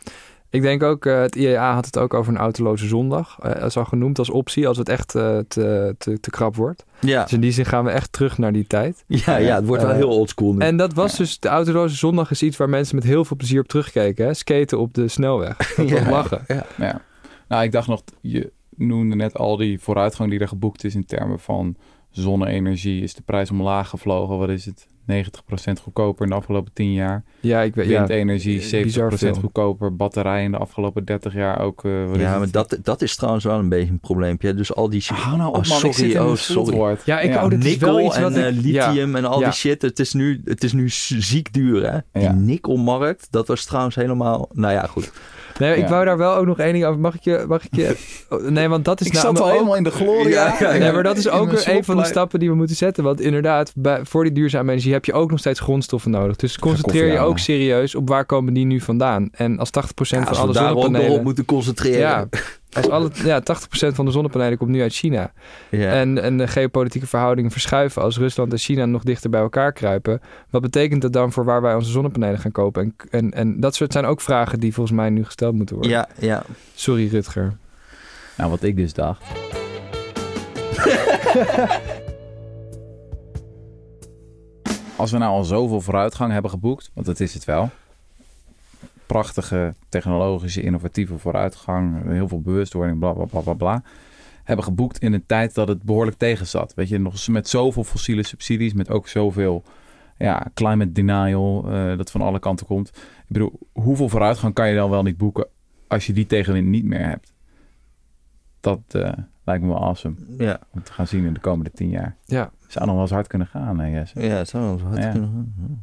[0.54, 3.38] Ik denk ook, eh, het IEA had het ook over een autoloze zondag.
[3.42, 6.56] Eh, dat is al genoemd als optie als het echt eh, te, te, te krap
[6.56, 6.86] wordt.
[7.00, 9.04] Ja, Dus in die zin gaan we echt terug naar die tijd.
[9.08, 10.60] ja, ja het wordt wel heel oldschool nu.
[10.60, 13.62] En dat was dus, de autoloze zondag is iets waar mensen met heel veel plezier
[13.62, 14.26] op terugkeken.
[14.26, 14.34] Hè?
[14.34, 15.58] Skaten op de snelweg.
[15.76, 16.10] Dat Ja.
[16.10, 16.44] lachen.
[16.78, 17.02] Ja.
[17.48, 21.06] Nou, ik dacht nog, je noemde net al die vooruitgang die er geboekt is in
[21.06, 21.76] termen van
[22.10, 23.04] zonne-energie.
[23.04, 24.38] Is de prijs omlaag gevlogen?
[24.38, 24.88] Wat is het?
[25.12, 27.24] 90% goedkoper in de afgelopen 10 jaar.
[27.40, 29.34] Ja, ik weet ja, Windenergie eh, bizar 70% veel.
[29.34, 29.96] goedkoper.
[29.96, 31.84] Batterijen in de afgelopen 30 jaar ook.
[31.86, 34.54] eh, ja, maar dat, dat is trouwens wel een beetje een probleempje.
[34.54, 35.04] Dus al die...
[35.08, 35.72] Hou nou op, Oh, man.
[35.78, 36.98] ik sorry, zit in oh, sorry.
[37.06, 39.40] Ja, ik- oh, dit is nikkel wel iets en wat eh, ik- lithium en al
[39.40, 39.46] Ja.
[39.46, 39.82] die shit.
[39.82, 41.98] Het is nu, het is nu ziek duur, hè?
[42.12, 42.32] Die Ja.
[42.32, 44.50] nikkelmarkt, dat was trouwens helemaal...
[44.54, 45.12] Nou ja, goed.
[45.60, 47.00] Nee, ik wou daar wel ook nog één ding over.
[47.00, 47.46] Mag ik je...
[47.48, 47.96] Mag ik je
[48.50, 50.56] nee, want dat is Ik nou zat al ook- helemaal in de gloria.
[50.60, 53.04] Nee, maar dat is ook een van de stappen die we moeten zetten.
[53.04, 56.36] Want inderdaad, bij, voor die duurzame energie heb je ook nog steeds grondstoffen nodig.
[56.36, 59.30] Dus concentreer je ook serieus op waar komen die nu vandaan.
[59.32, 61.24] En als 80% Ja, van alle we daar ook nog op zonnepanelen...
[61.24, 62.30] moeten concentreren.
[62.90, 63.44] Alle, ja, 80%
[63.96, 65.32] van de zonnepanelen komt nu uit China.
[65.70, 65.92] Ja.
[65.92, 70.22] En, en de geopolitieke verhoudingen verschuiven als Rusland en China nog dichter bij elkaar kruipen.
[70.50, 72.82] Wat betekent dat dan voor waar wij onze zonnepanelen gaan kopen?
[72.82, 75.94] En, en, en dat soort zijn ook vragen die volgens mij nu gesteld moeten worden.
[75.94, 76.44] ja, ja.
[76.76, 77.54] Sorry Rutger.
[78.38, 79.24] Nou, wat ik dus dacht.
[84.96, 87.70] Als we nou al zoveel vooruitgang hebben geboekt, want dat is het wel.
[89.06, 93.84] Prachtige technologische, innovatieve vooruitgang, heel veel bewustwording, bla bla bla bla bla.
[94.44, 96.74] Hebben geboekt in een tijd dat het behoorlijk tegen zat.
[96.74, 99.64] Weet je, nog eens met zoveel fossiele subsidies, met ook zoveel
[100.18, 102.88] ja, climate denial, eh, dat van alle kanten komt.
[102.98, 105.48] Ik bedoel, hoeveel vooruitgang kan je dan wel niet boeken
[105.88, 107.34] als je die tegenwind niet meer hebt?
[108.60, 109.12] Dat eh,
[109.44, 110.60] lijkt me wel awesome ja.
[110.70, 112.16] om te gaan zien in de komende tien jaar.
[112.26, 114.22] Ja, Zou nog wel eens hard kunnen gaan, hè, Jesse?
[114.22, 115.12] Ja, het zou wel zo hard Ja.
[115.12, 115.82] kunnen gaan.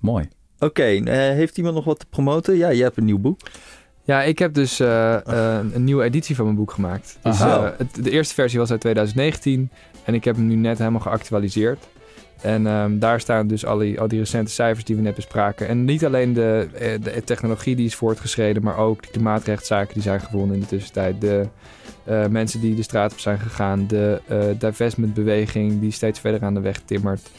[0.00, 0.28] Mooi.
[0.58, 2.56] Oké, eh, heeft iemand nog wat te promoten?
[2.56, 3.40] Ja, je hebt een nieuw boek.
[4.04, 7.18] Ja, ik heb dus eh, eh, een nieuwe editie van mijn boek gemaakt.
[7.22, 9.70] Dus, het, de eerste versie was uit 2019
[10.04, 11.88] en ik heb hem nu net helemaal geactualiseerd.
[12.40, 15.68] En ehm, daar staan dus al die, al die recente cijfers die we net bespraken.
[15.68, 16.68] En niet alleen de,
[17.02, 21.20] de technologie die is voortgeschreden, maar ook de klimaatrechtszaken die zijn gewonnen in de tussentijd.
[21.20, 21.48] De
[22.30, 24.20] mensen die de straat op zijn gegaan, de
[24.58, 27.30] divestmentbeweging die steeds verder aan de weg timmert.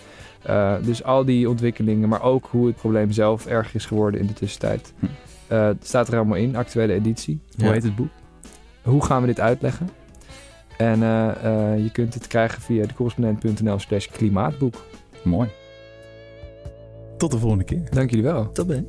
[0.41, 4.27] Eh, dus al die ontwikkelingen, maar ook hoe het probleem zelf erger is geworden in
[4.27, 4.93] de tussentijd.
[4.99, 5.05] Hm.
[5.47, 7.41] Eh, staat er allemaal in, actuele editie.
[7.57, 7.71] Hoe Ja.
[7.71, 8.09] heet het boek?
[8.81, 9.89] Hoe gaan we dit uitleggen?
[10.77, 11.29] En eh,
[11.73, 14.75] eh, je kunt het krijgen via decorrespondent.nl slash klimaatboek.
[15.23, 15.49] Mooi.
[17.17, 17.81] Tot de volgende keer.
[17.91, 18.49] Dank jullie wel.
[18.53, 18.87] Dat ben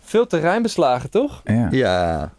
[0.00, 1.40] Veel terrein beslagen, toch?
[1.44, 1.68] Ja.
[1.70, 2.32] Ja.